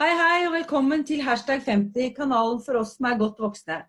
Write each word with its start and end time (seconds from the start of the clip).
Hei, 0.00 0.14
hei, 0.16 0.36
og 0.48 0.54
velkommen 0.54 1.02
til 1.04 1.20
hashtag 1.20 1.60
50, 1.66 2.14
kanalen 2.16 2.62
for 2.64 2.78
oss 2.80 2.94
som 2.96 3.04
er 3.10 3.18
godt 3.20 3.42
voksne. 3.44 3.82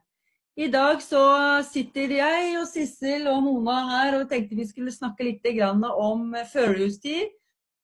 I 0.59 0.65
dag 0.67 0.99
så 0.99 1.21
sitter 1.63 2.11
jeg 2.17 2.49
og 2.59 2.65
Sissel 2.67 3.29
og 3.31 3.39
Mona 3.45 3.77
her 3.87 4.17
og 4.17 4.25
tenkte 4.27 4.57
vi 4.59 4.65
skulle 4.67 4.91
snakke 4.91 5.23
litt 5.23 5.47
om 5.63 6.35
førjulstid 6.51 7.31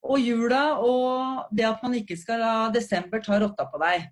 og 0.04 0.20
jula 0.20 0.76
og 0.84 1.55
det 1.55 1.70
at 1.70 1.79
man 1.88 1.96
ikke 2.02 2.20
skal 2.20 2.44
la 2.44 2.54
desember 2.76 3.24
ta 3.24 3.40
rotta 3.40 3.70
på 3.71 3.79
deg. 3.86 4.12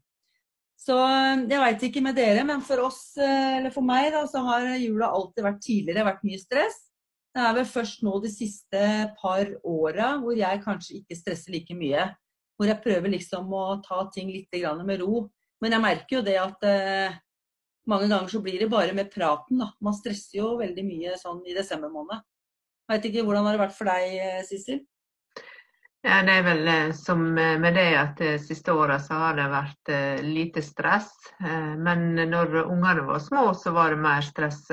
Så 0.79 0.95
jeg 0.95 1.63
veit 1.67 1.87
ikke 1.91 2.07
med 2.07 2.15
dere, 2.15 2.47
men 2.47 2.63
for 2.63 2.87
oss, 2.87 3.17
eller 3.19 3.75
for 3.75 3.83
meg, 3.83 4.13
da, 4.15 4.23
så 4.31 4.47
har 4.47 4.77
jula 4.79 5.11
alltid 5.11 5.43
vært 5.43 5.63
tidligere 5.67 6.07
vært 6.07 6.23
mye 6.23 6.39
stress. 6.39 6.85
Det 7.35 7.43
er 7.43 7.59
vel 7.59 7.67
først 7.67 8.07
nå 8.07 8.15
de 8.23 8.31
siste 8.31 8.91
par 9.19 9.57
åra 9.59 10.13
hvor 10.23 10.39
jeg 10.39 10.63
kanskje 10.63 11.01
ikke 11.03 11.19
stresser 11.19 11.59
like 11.59 11.75
mye. 11.75 12.13
Hvor 12.55 12.69
jeg 12.69 12.81
prøver 12.83 13.11
liksom 13.11 13.51
å 13.51 13.65
ta 13.83 14.05
ting 14.13 14.31
litt 14.31 14.53
med 14.85 15.01
ro. 15.01 15.25
Men 15.63 15.75
jeg 15.75 15.83
merker 15.83 16.17
jo 16.17 16.23
det 16.25 16.35
at 16.39 16.65
eh, 16.67 17.15
mange 17.89 18.09
ganger 18.11 18.31
så 18.31 18.41
blir 18.43 18.59
det 18.59 18.71
bare 18.71 18.95
med 18.95 19.11
praten, 19.13 19.59
da. 19.61 19.71
Man 19.81 19.95
stresser 19.97 20.39
jo 20.41 20.55
veldig 20.59 20.83
mye 20.87 21.15
sånn 21.19 21.43
i 21.47 21.55
desember 21.55 21.91
måned. 21.93 22.23
Veit 22.91 23.07
ikke 23.07 23.23
hvordan 23.25 23.47
har 23.47 23.55
det 23.55 23.63
vært 23.63 23.77
for 23.77 23.89
deg, 23.89 24.17
eh, 24.21 24.43
Sissel? 24.47 24.83
Ja, 26.05 26.19
det 26.21 26.35
er 26.37 26.45
vel 26.45 26.67
eh, 26.69 26.91
som 26.93 27.23
med 27.33 27.71
det 27.73 27.87
at 27.97 28.19
de 28.21 28.35
siste 28.39 28.75
åra 28.77 28.99
så 29.01 29.17
har 29.23 29.39
det 29.39 29.49
vært 29.49 29.93
lite 30.21 30.61
stress. 30.61 31.11
Men 31.41 32.11
når 32.29 32.59
ungene 32.67 33.07
var 33.07 33.23
små, 33.23 33.47
så 33.57 33.73
var 33.73 33.95
det 33.95 34.03
mer 34.05 34.25
stress. 34.25 34.67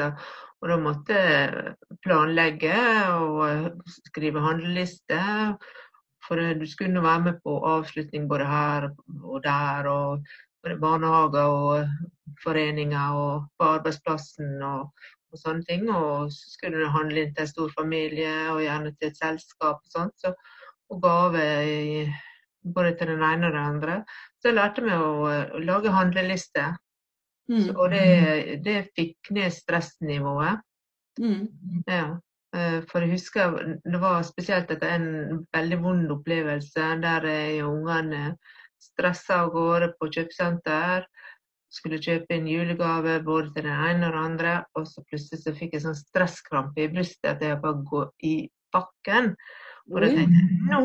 Og 0.62 0.68
da 0.70 0.76
måtte 0.78 1.16
jeg 1.16 1.72
planlegge 2.04 2.76
og 3.16 3.80
skrive 3.90 4.44
handleliste. 4.44 5.18
For 6.26 6.38
du 6.38 6.66
skulle 6.70 7.02
være 7.02 7.24
med 7.26 7.40
på 7.44 7.56
avslutning 7.66 8.28
både 8.30 8.46
her 8.46 8.88
og 9.22 9.42
der. 9.44 9.88
Og 9.90 10.24
barnehager 10.80 11.42
og 11.42 11.88
foreninger 12.44 13.16
og 13.18 13.48
på 13.58 13.70
arbeidsplassen 13.76 14.62
og, 14.62 14.92
og, 15.32 15.38
sånne 15.38 15.66
ting. 15.68 15.88
Og 15.90 16.30
så 16.32 16.52
skulle 16.54 16.82
du 16.82 16.92
handle 16.94 17.24
inn 17.24 17.34
til 17.34 17.46
en 17.46 17.52
stor 17.54 17.72
familie 17.78 18.34
og 18.52 18.62
gjerne 18.62 18.94
til 18.94 19.10
et 19.10 19.18
selskap 19.18 19.80
og 19.80 19.96
sånt. 19.96 20.14
Så, 20.22 20.34
og 20.92 21.02
gave 21.02 21.42
i, 21.66 22.06
både 22.74 22.94
til 22.98 23.14
den 23.14 23.24
ene 23.26 23.48
og 23.48 23.56
den 23.56 23.74
andre. 23.74 23.98
Så 24.38 24.50
jeg 24.50 24.58
lærte 24.60 24.86
meg 24.86 25.02
å, 25.02 25.28
å 25.58 25.62
lage 25.66 25.94
handlelister. 25.94 26.78
Mm. 27.50 27.72
og 27.74 27.90
det, 27.90 28.60
det, 28.64 28.76
fikk 28.96 29.32
ned 29.34 29.50
stressnivået. 29.52 30.62
Mm. 31.20 31.48
Ja. 31.90 32.04
Eh, 32.52 32.80
for 32.90 33.04
jeg 33.04 33.16
husker 33.16 33.54
det 33.84 34.00
var 34.02 34.24
spesielt 34.28 34.70
etter 34.74 34.96
en 34.98 35.44
veldig 35.54 35.78
vond 35.84 36.10
opplevelse 36.12 36.88
der 37.00 37.28
ungene 37.64 38.36
stressa 38.82 39.42
av 39.44 39.52
gårde 39.54 39.92
på 39.98 40.10
kjøpesenter. 40.12 41.06
Skulle 41.72 42.02
kjøpe 42.04 42.36
en 42.36 42.48
julegave 42.50 43.20
både 43.24 43.54
til 43.54 43.68
den 43.68 43.86
ene 43.88 44.10
og 44.10 44.16
den 44.16 44.24
andre. 44.26 44.56
Og 44.76 44.88
så 44.90 45.04
plutselig 45.08 45.40
så 45.44 45.54
fikk 45.56 45.76
jeg 45.76 45.86
sånn 45.86 45.96
stresskrampe 45.98 46.84
i 46.84 46.90
brystet 46.92 47.30
at 47.36 47.44
jeg 47.46 47.60
bare 47.62 47.86
går 47.88 48.10
i 48.28 48.34
bakken. 48.74 49.32
Og 49.90 50.02
da 50.02 50.10
tenkte 50.12 50.42
jeg 50.42 50.68
nå 50.68 50.82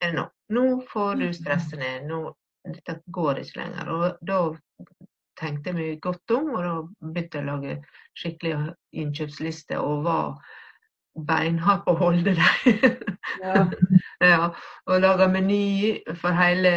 er 0.00 0.12
det 0.12 0.16
nok. 0.16 0.32
Nå 0.50 0.64
får 0.90 1.20
du 1.20 1.26
stresset 1.36 1.78
ned. 1.82 2.08
Nå, 2.08 2.22
dette 2.64 2.96
går 3.12 3.42
ikke 3.42 3.60
lenger. 3.60 3.92
Og 3.92 4.24
da 4.26 4.40
tenkte 5.40 5.70
jeg 5.70 5.76
meg 5.76 6.00
godt 6.04 6.34
om, 6.36 6.50
og 6.56 6.64
da 6.64 6.72
begynte 7.12 7.38
jeg 7.38 7.44
å 7.44 7.50
lage 7.50 7.76
skikkelig 8.18 8.56
innkjøpsliste 9.02 9.78
og 9.80 10.02
var 10.08 10.56
beinhard 11.14 11.84
på 11.84 11.92
å 11.94 12.00
holde 12.04 12.34
deg. 12.38 12.58
Ja. 13.42 13.54
ja. 14.32 14.42
Og 14.90 14.96
lage 15.02 15.26
meny 15.32 15.64
for 16.20 16.30
hele, 16.36 16.72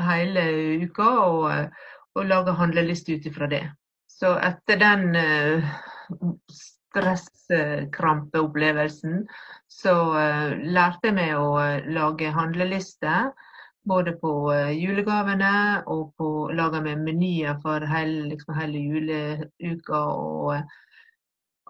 hele 0.00 0.42
uka, 0.84 1.08
og, 1.24 1.50
og 2.14 2.22
lage 2.30 2.52
handleliste 2.58 3.12
ut 3.16 3.26
ifra 3.30 3.46
det. 3.50 3.64
Så 4.10 4.28
etter 4.38 4.76
den 4.78 5.16
uh, 5.16 5.62
stresskrampeopplevelsen, 6.94 9.28
så 9.70 9.94
uh, 10.14 10.50
lærte 10.62 11.06
jeg 11.10 11.16
meg 11.18 11.36
å 11.38 11.58
uh, 11.58 11.80
lage 11.94 12.30
handleliste. 12.34 13.32
Både 13.84 14.16
på 14.16 14.48
uh, 14.48 14.72
julegavene 14.72 15.84
og 15.92 16.16
på 16.16 16.48
lage 16.56 16.80
med 16.86 16.98
menyer 17.04 17.58
for 17.60 17.84
hele, 17.90 18.22
liksom, 18.30 18.54
hele 18.56 18.78
juleuka. 18.78 19.98
og 19.98 20.62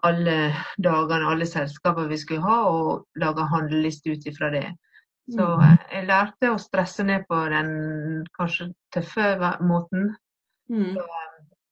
alle 0.03 0.55
dagene, 0.77 1.29
alle 1.31 1.45
selskaper 1.49 2.09
vi 2.09 2.17
skulle 2.19 2.45
ha, 2.45 2.57
og 2.69 3.21
lage 3.21 3.47
handleliste 3.51 4.15
ut 4.15 4.27
ifra 4.27 4.51
det. 4.53 4.67
Så 5.31 5.45
mm. 5.57 5.77
jeg 5.91 6.05
lærte 6.05 6.51
å 6.53 6.59
stresse 6.61 7.05
ned 7.05 7.25
på 7.29 7.39
den 7.49 7.71
kanskje 8.37 8.69
tøffe 8.93 9.55
måten. 9.65 10.11
Mm. 10.69 10.91
Så, 10.97 11.05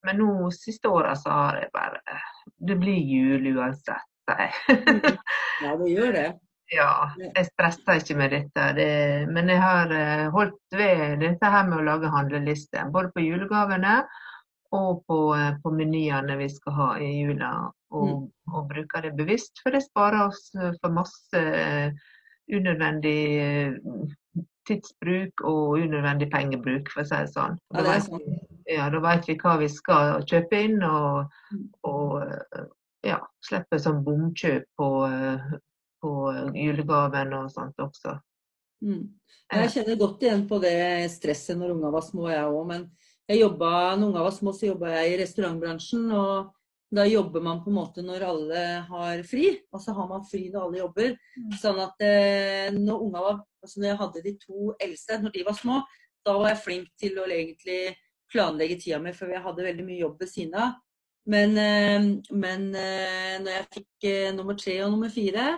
men 0.08 0.20
nå 0.22 0.50
siste 0.56 0.90
åra 0.90 1.14
så 1.18 1.34
har 1.34 1.60
jeg 1.62 1.70
bare 1.74 2.02
Det 2.44 2.76
blir 2.80 2.98
jul 2.98 3.46
uansett, 3.56 4.10
sier 4.28 4.50
jeg. 4.50 5.14
ja, 5.64 5.76
det 5.78 5.92
gjør 5.94 6.18
det. 6.20 6.32
Ja, 6.74 7.12
jeg 7.20 7.46
stresser 7.52 8.00
ikke 8.00 8.16
med 8.18 8.32
dette. 8.34 8.64
Det, 8.74 8.86
men 9.30 9.50
jeg 9.52 9.60
har 9.62 9.92
eh, 9.94 10.30
holdt 10.34 10.74
ved 10.74 11.20
dette 11.22 11.50
her 11.54 11.68
med 11.68 11.76
å 11.78 11.86
lage 11.86 12.10
handleliste. 12.10 12.88
Både 12.90 13.12
på 13.14 13.22
julegavene 13.22 14.00
og 14.74 15.04
på, 15.08 15.20
på 15.64 15.72
menyene 15.76 16.38
vi 16.40 16.50
skal 16.50 16.76
ha 16.78 16.90
i 17.02 17.12
jula 17.22 17.54
og, 17.94 18.10
mm. 18.10 18.26
og 18.54 18.68
bruker 18.72 19.06
det 19.06 19.14
bevisst. 19.18 19.62
For 19.62 19.76
det 19.76 19.84
sparer 19.86 20.28
oss 20.28 20.50
eh, 20.58 20.74
for 20.82 20.96
masse 20.96 21.40
eh, 21.40 21.94
unødvendig 22.54 23.20
eh, 23.44 23.76
tidsbruk 24.68 25.44
og 25.50 25.84
unødvendig 25.84 26.30
pengebruk, 26.32 26.90
for 26.94 27.04
å 27.04 27.08
si 27.08 27.20
det 27.20 27.34
sånn. 27.34 27.60
Da 27.76 27.84
vet, 27.86 28.08
vi, 28.10 28.38
ja, 28.78 28.88
da 28.94 29.02
vet 29.04 29.28
vi 29.28 29.38
hva 29.42 29.58
vi 29.60 29.70
skal 29.72 30.24
kjøpe 30.30 30.62
inn, 30.70 30.78
og, 30.88 31.34
mm. 31.52 31.66
og 31.90 33.04
ja, 33.04 33.20
slipper 33.44 33.82
sånn 33.84 34.00
bomkjøp 34.06 34.70
på, 34.80 34.90
på 36.04 36.14
julegaven 36.56 37.36
og 37.42 37.52
sånt 37.52 37.84
også. 37.84 38.16
Mm. 38.84 39.04
Jeg 39.54 39.72
kjenner 39.76 40.00
godt 40.00 40.24
igjen 40.24 40.48
på 40.48 40.58
det 40.64 40.78
stresset 41.12 41.60
når 41.60 41.76
ungene 41.76 41.92
var 41.94 42.06
små, 42.08 42.30
jeg 42.32 42.48
òg. 42.48 42.64
Men 42.72 42.88
jeg 43.30 43.40
jobbet, 43.40 44.02
når 44.02 44.20
av 44.20 44.28
var 44.28 44.36
små, 44.36 44.54
så 44.56 44.68
jobba 44.68 44.92
jeg 44.98 45.14
i 45.14 45.18
restaurantbransjen. 45.24 46.12
og 46.12 46.52
da 46.94 47.06
jobber 47.10 47.42
man 47.42 47.64
på 47.64 47.72
en 47.72 47.78
måte 47.80 48.04
når 48.06 48.26
alle 48.28 48.64
har 48.86 49.24
fri, 49.26 49.48
og 49.74 49.82
så 49.82 49.96
har 49.98 50.08
man 50.12 50.26
fri 50.30 50.44
når 50.54 50.68
alle 50.68 50.82
jobber. 50.84 51.16
Mm. 51.40 51.56
Sånn 51.58 51.82
at 51.82 52.06
eh, 52.06 52.70
når 52.76 53.06
unga 53.08 53.24
var, 53.24 53.40
altså 53.66 53.82
når 53.82 53.90
jeg 53.90 54.00
hadde 54.04 54.24
de 54.28 54.34
to 54.44 54.74
eldste, 54.78 55.20
når 55.24 55.34
de 55.34 55.46
var 55.48 55.58
små, 55.58 55.80
da 56.24 56.38
var 56.38 56.52
jeg 56.52 56.64
flink 56.68 56.92
til 57.02 57.18
å 57.18 57.26
egentlig 57.26 57.96
planlegge 58.32 58.78
tida 58.84 59.00
mi, 59.02 59.14
for 59.16 59.34
jeg 59.34 59.42
hadde 59.42 59.66
veldig 59.66 59.88
mye 59.88 60.02
jobb 60.04 60.22
ved 60.22 60.32
siden 60.32 60.60
av. 60.62 60.78
Men, 61.34 61.58
eh, 61.58 62.08
men 62.46 62.70
eh, 62.78 63.36
når 63.42 63.56
jeg 63.56 63.70
fikk 63.80 64.10
eh, 64.12 64.32
nummer 64.38 64.60
tre 64.60 64.78
og 64.86 64.94
nummer 64.94 65.14
fire, 65.14 65.56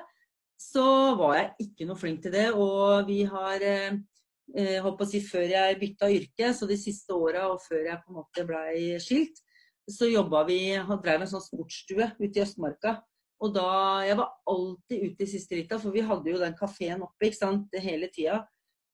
så 0.62 0.88
var 1.20 1.36
jeg 1.42 1.68
ikke 1.68 1.90
noe 1.90 2.00
flink 2.00 2.24
til 2.24 2.36
det. 2.36 2.48
Og 2.56 3.10
vi 3.10 3.24
har 3.28 3.66
eh, 3.66 3.98
eh, 4.54 4.78
holdt 4.84 5.00
på 5.00 5.08
å 5.08 5.10
si 5.10 5.22
før 5.26 5.48
jeg 5.50 5.80
bytta 5.82 6.12
yrke, 6.14 6.52
så 6.54 6.70
de 6.70 6.78
siste 6.80 7.16
åra 7.16 7.48
og 7.52 7.64
før 7.64 7.90
jeg 7.90 8.02
på 8.04 8.14
en 8.14 8.20
måte 8.20 8.46
blei 8.48 9.00
skilt, 9.02 9.42
så 9.90 10.10
jobba 10.10 10.44
vi 10.48 10.60
og 10.80 11.02
drev 11.04 11.24
en 11.24 11.30
sånn 11.30 11.44
sportsstue 11.46 12.12
ute 12.20 12.40
i 12.40 12.44
Østmarka. 12.44 12.98
Og 13.44 13.52
da 13.54 14.02
Jeg 14.06 14.18
var 14.18 14.32
alltid 14.48 15.04
ute 15.12 15.24
i 15.24 15.30
siste 15.30 15.58
rita, 15.58 15.80
for 15.80 15.92
vi 15.92 16.02
hadde 16.06 16.32
jo 16.32 16.40
den 16.40 16.56
kafeen 16.58 17.04
oppe 17.04 17.28
ikke 17.28 17.42
sant, 17.42 17.74
hele 17.84 18.08
tida. 18.14 18.46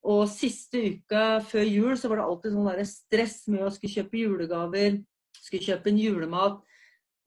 Og 0.01 0.25
siste 0.31 0.81
uka 0.81 1.39
før 1.45 1.67
jul 1.69 1.93
så 1.99 2.09
var 2.09 2.21
det 2.21 2.25
alltid 2.25 2.55
sånn 2.55 2.69
der 2.71 2.87
stress 2.89 3.37
med 3.51 3.67
å 3.67 3.71
skulle 3.73 3.93
kjøpe 3.93 4.17
julegaver, 4.17 4.97
skulle 5.37 5.67
kjøpe 5.67 5.91
en 5.91 5.99
julemat, 6.01 6.61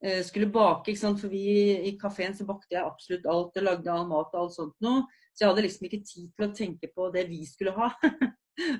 eh, 0.03 0.21
skulle 0.27 0.51
bake. 0.51 0.91
ikke 0.91 0.99
sant, 0.99 1.19
For 1.19 1.29
vi 1.29 1.87
i 1.87 1.97
kafeen 1.97 2.35
så 2.35 2.45
bakte 2.45 2.75
jeg 2.75 2.83
absolutt 2.83 3.25
alt 3.25 3.57
og 3.57 3.63
lagde 3.63 3.91
all 3.91 4.07
mat 4.07 4.33
og 4.33 4.41
alt 4.41 4.53
sånt 4.53 4.75
noe. 4.81 5.05
Så 5.35 5.43
jeg 5.43 5.51
hadde 5.51 5.65
liksom 5.65 5.87
ikke 5.89 6.03
tid 6.07 6.31
til 6.31 6.47
å 6.47 6.53
tenke 6.55 6.89
på 6.95 7.11
det 7.13 7.27
vi 7.27 7.43
skulle 7.47 7.75
ha. 7.75 7.91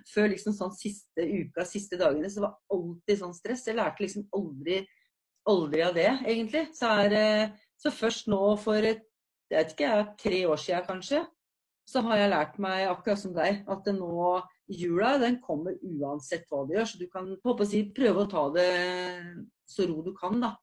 før 0.07 0.31
liksom 0.31 0.55
sånn 0.55 0.73
siste 0.75 1.25
uka, 1.25 1.65
siste 1.67 1.99
dagene, 1.99 2.29
så 2.31 2.45
var 2.45 2.55
alltid 2.71 3.19
sånn 3.21 3.35
stress. 3.35 3.65
Jeg 3.67 3.77
lærte 3.79 4.05
liksom 4.05 4.27
aldri, 4.35 4.81
aldri 5.51 5.83
av 5.85 5.95
det, 5.97 6.09
egentlig. 6.23 6.65
Så, 6.75 6.91
er, 7.03 7.15
eh, 7.19 7.55
så 7.81 7.93
først 7.93 8.29
nå 8.31 8.41
for 8.61 8.79
et, 8.79 9.03
jeg 9.51 9.59
vet 9.59 9.73
ikke, 9.75 9.95
tre 10.21 10.43
år 10.49 10.61
siden 10.61 10.87
kanskje, 10.87 11.23
så 11.85 12.01
har 12.07 12.17
jeg 12.17 12.31
lært 12.31 12.55
meg, 12.63 12.87
akkurat 12.89 13.21
som 13.21 13.33
deg, 13.35 13.61
at 13.69 13.89
nå 13.93 14.29
jula 14.73 15.15
den 15.21 15.37
kommer 15.43 15.75
uansett 15.85 16.47
hva 16.49 16.63
du 16.65 16.73
gjør. 16.73 16.87
Så 16.89 17.01
du 17.01 17.05
kan 17.11 17.27
håper 17.43 17.67
å 17.67 17.69
si, 17.69 17.83
prøve 17.93 18.23
å 18.23 18.31
ta 18.31 18.47
det 18.55 18.69
så 19.69 19.85
ro 19.89 20.01
du 20.05 20.15
kan, 20.17 20.39
da. 20.41 20.55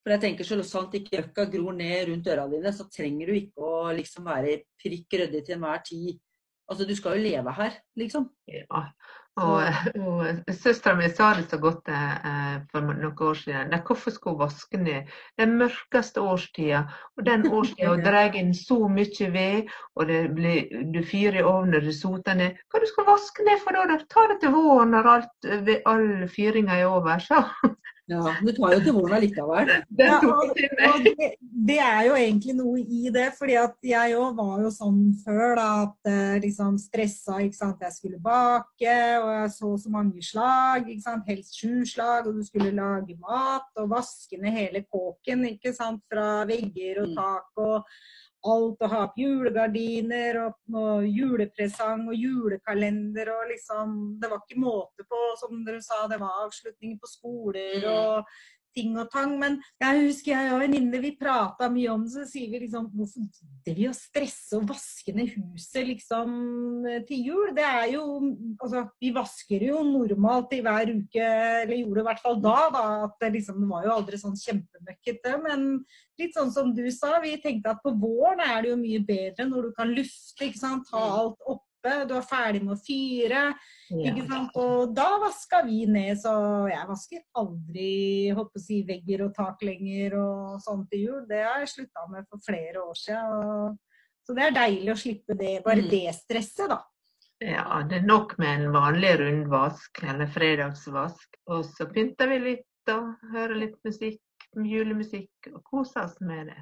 For 0.00 0.14
jeg 0.14 0.22
tenker 0.24 0.48
så 0.48 0.56
sant 0.64 0.96
ikke 0.96 1.18
gjøkka 1.18 1.44
gror 1.52 1.76
ned 1.76 2.08
rundt 2.08 2.28
øra 2.32 2.48
dine, 2.48 2.72
så 2.72 2.88
trenger 2.88 3.28
du 3.28 3.36
ikke 3.36 3.70
å 3.70 3.92
liksom 3.96 4.28
være 4.30 4.62
prikk 4.80 5.20
ryddig 5.20 5.44
til 5.44 5.58
enhver 5.58 5.82
tid 5.86 6.18
Altså, 6.70 6.86
du 6.86 6.94
skal 6.94 7.16
jo 7.18 7.24
leve 7.24 7.52
her, 7.52 7.72
liksom. 7.98 8.28
Ja, 8.46 8.84
Og, 9.40 9.62
og 10.02 10.50
søstera 10.54 10.96
mi 10.98 11.08
sa 11.10 11.30
det 11.38 11.46
så 11.50 11.58
godt 11.62 11.88
eh, 11.88 12.56
for 12.70 12.84
noen 12.84 13.06
år 13.10 13.38
siden. 13.40 13.70
Nei, 13.72 13.80
hvorfor 13.86 14.14
skulle 14.14 14.36
hun 14.36 14.42
vaske 14.44 14.78
ned 14.78 15.10
den 15.40 15.56
mørkeste 15.58 16.22
årstida? 16.22 16.84
Og 17.18 17.26
den 17.26 17.46
årstida 17.58 17.96
drar 18.04 18.38
inn 18.38 18.52
så 18.54 18.78
mye 18.90 19.30
ved, 19.34 19.70
og 19.96 20.10
det 20.10 20.20
blir, 20.36 20.70
du 20.94 21.00
fyrer 21.06 21.40
i 21.40 21.46
ovnen 21.46 21.80
og 21.80 21.88
det 21.88 21.96
soter 21.98 22.38
ned. 22.38 22.62
Hva 22.70 22.82
du 22.82 22.88
skal 22.90 23.08
vaske 23.08 23.46
ned 23.48 23.62
for 23.64 23.80
da? 23.80 23.98
Ta 24.12 24.28
det 24.30 24.40
til 24.44 24.54
våren 24.54 24.94
når 24.94 25.12
alt, 25.14 25.50
all 25.90 26.10
fyringa 26.30 26.78
er 26.78 26.90
over, 26.90 27.26
så. 27.26 27.42
Ja, 28.10 28.32
det 28.42 28.56
tar 28.56 28.74
jo 28.74 28.80
til 28.82 28.94
våren 28.96 29.14
allikevel. 29.20 29.68
Ja, 30.00 30.16
og, 30.26 30.48
og 30.50 31.04
det, 31.04 31.28
det, 31.38 31.76
er 31.78 32.00
jo 32.08 32.16
egentlig 32.18 32.54
noe 32.58 32.80
i 32.82 33.12
det. 33.14 33.28
fordi 33.38 33.54
at 33.60 33.76
jeg 33.86 34.16
òg 34.18 34.34
var 34.38 34.64
jo 34.64 34.72
sånn 34.74 34.98
før 35.22 35.54
da, 35.58 35.68
at 35.84 36.10
eh, 36.10 36.38
liksom 36.42 36.78
stressa. 36.82 37.38
ikke 37.44 37.58
sant, 37.60 37.84
Jeg 37.86 37.96
skulle 37.96 38.22
bake, 38.24 38.96
og 39.20 39.30
jeg 39.36 39.52
så 39.54 39.74
så 39.84 39.92
mange 39.94 40.24
slag. 40.26 40.88
ikke 40.88 41.06
sant, 41.06 41.28
Helst 41.30 41.60
sju 41.60 41.84
slag. 41.86 42.26
Og 42.26 42.40
du 42.40 42.42
skulle 42.46 42.74
lage 42.74 43.18
mat 43.22 43.70
og 43.78 43.92
vaske 43.94 44.40
ned 44.40 44.58
hele 44.58 44.82
kåken 44.90 45.46
ikke 45.52 45.74
sant, 45.76 46.02
fra 46.10 46.42
vegger 46.50 47.04
og 47.04 47.12
mm. 47.12 47.16
tak. 47.20 47.48
og 47.62 47.86
alt 48.48 48.84
å 48.84 48.88
ha 48.90 49.02
opp 49.06 49.18
julegardiner 49.20 50.38
og, 50.44 50.54
og, 50.72 51.04
julepresang 51.08 52.06
og 52.08 52.16
julekalender 52.16 53.32
og 53.34 53.50
liksom 53.50 53.98
Det 54.20 54.30
var 54.30 54.40
ikke 54.40 54.62
måte 54.62 55.04
på, 55.08 55.20
som 55.40 55.60
dere 55.66 55.82
sa, 55.84 56.06
det 56.08 56.20
var 56.20 56.46
avslutninger 56.46 56.96
på 57.00 57.10
skoler 57.10 57.84
mm. 57.84 57.90
og 57.90 58.32
ting 58.76 58.94
og 58.98 59.08
tang. 59.12 59.36
Men 59.40 59.58
jeg 59.80 60.04
husker 60.06 60.32
jeg 60.34 60.52
og 60.54 60.62
venninne 60.62 61.00
vi 61.02 61.12
prata 61.18 61.68
mye 61.72 61.90
om 61.92 62.04
det, 62.06 62.12
så 62.14 62.26
sier 62.28 62.50
vi 62.52 62.62
liksom 62.64 62.88
Hvorfor 62.94 63.24
gidder 63.24 63.78
vi 63.78 63.88
å 63.90 63.94
stresse 63.96 64.58
og 64.58 64.68
vaske 64.70 65.14
ned 65.16 65.32
huset 65.34 65.86
liksom 65.88 66.36
til 67.08 67.30
jul? 67.30 67.54
Det 67.56 67.66
er 67.66 67.94
jo 67.96 68.04
Altså, 68.60 68.84
vi 69.00 69.12
vasker 69.14 69.66
jo 69.70 69.82
normalt 69.86 70.54
i 70.56 70.62
hver 70.64 70.92
uke, 70.94 71.26
eller 71.64 71.76
gjorde 71.80 72.04
i 72.04 72.08
hvert 72.10 72.24
fall 72.24 72.40
da, 72.42 72.58
da. 72.74 72.86
At 73.08 73.16
det 73.22 73.34
liksom 73.38 73.60
det 73.62 73.70
var 73.70 73.86
jo 73.86 73.94
aldri 73.96 74.20
sånn 74.20 74.38
kjempemøkkete. 75.00 75.40
Men 75.44 75.84
litt 76.18 76.34
sånn 76.34 76.52
som 76.52 76.74
du 76.74 76.90
sa, 76.90 77.20
vi 77.20 77.36
tenkte 77.40 77.74
at 77.74 77.82
på 77.82 77.92
våren 77.92 78.40
er 78.40 78.62
det 78.62 78.70
jo 78.70 78.78
mye 78.80 79.00
bedre 79.00 79.48
når 79.48 79.68
du 79.68 79.74
kan 79.76 79.92
lufte, 79.94 80.46
ikke 80.46 80.58
sant. 80.58 80.88
Ta 80.90 81.00
mm. 81.00 81.18
alt 81.18 81.46
oppe, 81.46 81.94
du 82.08 82.14
er 82.14 82.26
ferdig 82.28 82.62
med 82.62 82.74
å 82.76 82.80
fyre. 82.80 83.44
Ikke 83.90 84.26
sant? 84.28 84.56
Og 84.60 84.94
da 84.94 85.08
vaska 85.22 85.62
vi 85.66 85.84
ned, 85.88 86.18
så 86.20 86.34
jeg 86.70 86.88
vasker 86.90 87.24
aldri 87.40 88.30
håper 88.36 88.60
å 88.60 88.64
si, 88.64 88.82
vegger 88.86 89.26
og 89.26 89.34
tak 89.36 89.62
lenger 89.64 90.18
og 90.20 90.60
sånn 90.64 90.86
til 90.90 91.06
jul. 91.06 91.22
Det 91.28 91.42
har 91.44 91.64
jeg 91.64 91.74
slutta 91.74 92.06
med 92.12 92.28
for 92.28 92.44
flere 92.44 92.84
år 92.84 93.00
siden. 93.00 93.80
Så 94.26 94.36
det 94.36 94.46
er 94.46 94.54
deilig 94.54 94.92
å 94.92 95.00
slippe 95.00 95.34
det, 95.34 95.58
bare 95.64 95.82
mm. 95.82 95.90
det 95.90 96.06
stresset, 96.14 96.68
da. 96.70 96.82
Ja, 97.40 97.80
det 97.88 98.02
er 98.02 98.04
nok 98.04 98.34
med 98.36 98.50
en 98.52 98.74
vanlig 98.74 99.14
rundvask 99.16 100.02
eller 100.04 100.28
fredagsvask. 100.28 101.38
Og 101.48 101.64
så 101.64 101.86
pynter 101.88 102.28
vi 102.28 102.36
litt 102.44 102.92
og 102.92 103.14
hører 103.32 103.56
litt 103.62 103.78
musikk, 103.86 104.20
julemusikk, 104.56 105.50
og 105.54 105.62
kose 105.66 106.02
oss 106.02 106.20
med 106.24 106.50
det. 106.50 106.60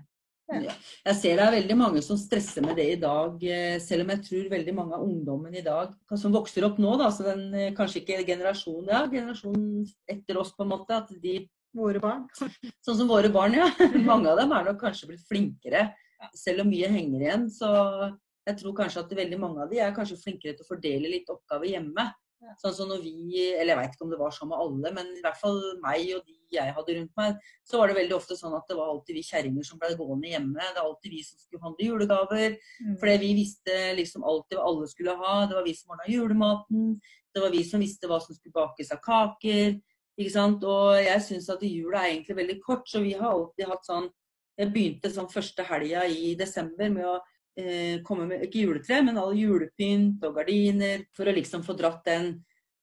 Ja. 0.48 0.72
Jeg 1.04 1.16
ser 1.18 1.36
det 1.36 1.44
er 1.44 1.54
veldig 1.58 1.74
mange 1.76 2.00
som 2.04 2.16
stresser 2.16 2.64
med 2.64 2.78
det 2.80 2.86
i 2.94 3.00
dag, 3.00 3.42
eh, 3.44 3.76
selv 3.84 4.06
om 4.06 4.12
jeg 4.14 4.22
tror 4.24 4.46
veldig 4.54 4.74
mange 4.76 4.96
av 4.96 5.04
ungdommen 5.04 5.52
i 5.52 5.64
dag 5.64 5.92
som 6.16 6.32
vokser 6.32 6.64
opp 6.64 6.78
nå, 6.80 6.94
da, 6.96 7.10
så 7.12 7.26
den 7.26 7.42
eh, 7.52 7.74
kanskje 7.76 8.00
ikke 8.00 8.22
generasjonen, 8.30 8.88
ja, 8.94 9.02
generasjonen 9.12 9.82
etter 10.08 10.40
oss 10.40 10.54
på 10.56 10.64
en 10.64 10.72
måte, 10.72 11.02
at 11.02 11.12
de 11.20 11.42
Våre 11.76 12.00
barn. 12.00 12.24
Sånn 12.84 12.96
som 12.96 13.10
våre 13.10 13.28
barn, 13.32 13.52
ja. 13.58 13.66
Mange 14.08 14.30
av 14.30 14.38
dem 14.40 14.54
er 14.56 14.70
nok 14.70 14.80
kanskje 14.80 15.10
blitt 15.10 15.26
flinkere, 15.28 15.90
selv 16.34 16.64
om 16.64 16.70
mye 16.72 16.88
henger 16.90 17.24
igjen. 17.26 17.44
Så 17.52 17.68
jeg 18.48 18.56
tror 18.62 18.76
kanskje 18.78 19.02
at 19.04 19.12
veldig 19.18 19.38
mange 19.40 19.62
av 19.62 19.70
de 19.70 19.82
er 19.84 19.92
kanskje 19.96 20.16
flinkere 20.22 20.56
til 20.56 20.64
å 20.64 20.70
fordele 20.70 21.12
litt 21.12 21.28
oppgaver 21.30 21.68
hjemme. 21.68 22.06
Sånn 22.62 22.74
som 22.74 22.90
når 22.90 23.00
vi, 23.02 23.14
eller 23.50 23.74
Jeg 23.74 23.78
vet 23.80 23.94
ikke 23.96 24.04
om 24.06 24.12
det 24.12 24.20
var 24.20 24.34
sånn 24.34 24.50
med 24.52 24.60
alle, 24.62 24.92
men 24.94 25.08
i 25.16 25.22
hvert 25.24 25.40
fall 25.40 25.58
meg 25.82 26.12
og 26.16 26.22
de 26.26 26.38
jeg 26.52 26.74
hadde 26.74 26.94
rundt 26.96 27.18
meg, 27.18 27.48
så 27.66 27.80
var 27.80 27.90
det 27.90 27.98
veldig 27.98 28.16
ofte 28.16 28.36
sånn 28.38 28.54
at 28.56 28.68
det 28.70 28.76
var 28.78 28.88
alltid 28.92 29.18
vi 29.18 29.24
kjerringer 29.26 29.66
som 29.66 29.80
ble 29.80 29.90
gående 29.98 30.30
hjemme. 30.32 30.56
Det 30.56 30.80
var 30.80 30.86
alltid 30.88 31.12
vi 31.12 31.22
som 31.26 31.40
skulle 31.40 31.64
handle 31.64 31.88
julegaver. 31.88 32.56
Mm. 32.80 32.94
Fordi 33.02 33.16
vi 33.24 33.32
visste 33.36 33.76
liksom 33.98 34.24
alltid 34.24 34.56
hva 34.58 34.68
alle 34.70 34.88
skulle 34.90 35.16
ha. 35.20 35.34
Det 35.48 35.58
var 35.58 35.66
vi 35.66 35.74
som 35.76 35.92
ordna 35.92 36.08
julematen. 36.08 36.86
Det 37.34 37.44
var 37.44 37.52
vi 37.52 37.64
som 37.68 37.84
visste 37.84 38.10
hva 38.10 38.20
som 38.24 38.36
skulle 38.36 38.56
bakes 38.56 38.94
av 38.94 39.02
kaker. 39.04 39.76
ikke 40.18 40.34
sant? 40.34 40.64
Og 40.64 40.96
jeg 41.02 41.24
syns 41.26 41.50
at 41.52 41.64
jula 41.68 42.04
er 42.04 42.14
egentlig 42.14 42.38
veldig 42.40 42.60
kort, 42.64 42.88
så 42.88 43.04
vi 43.04 43.12
har 43.18 43.30
alltid 43.32 43.68
hatt 43.72 43.84
sånn 43.86 44.08
Jeg 44.58 44.72
begynte 44.74 45.10
sånn 45.14 45.28
første 45.30 45.62
helga 45.62 46.00
i 46.10 46.32
desember 46.34 46.88
med 46.90 47.04
å 47.06 47.20
komme 48.06 48.26
med 48.28 48.44
ikke 48.46 48.62
juletre, 48.62 49.00
men 49.02 49.18
all 49.18 49.32
julepynt 49.36 50.22
og 50.26 50.36
gardiner, 50.36 51.02
for 51.16 51.26
å 51.26 51.34
liksom 51.34 51.64
få 51.66 51.74
dratt 51.78 52.04
den 52.06 52.36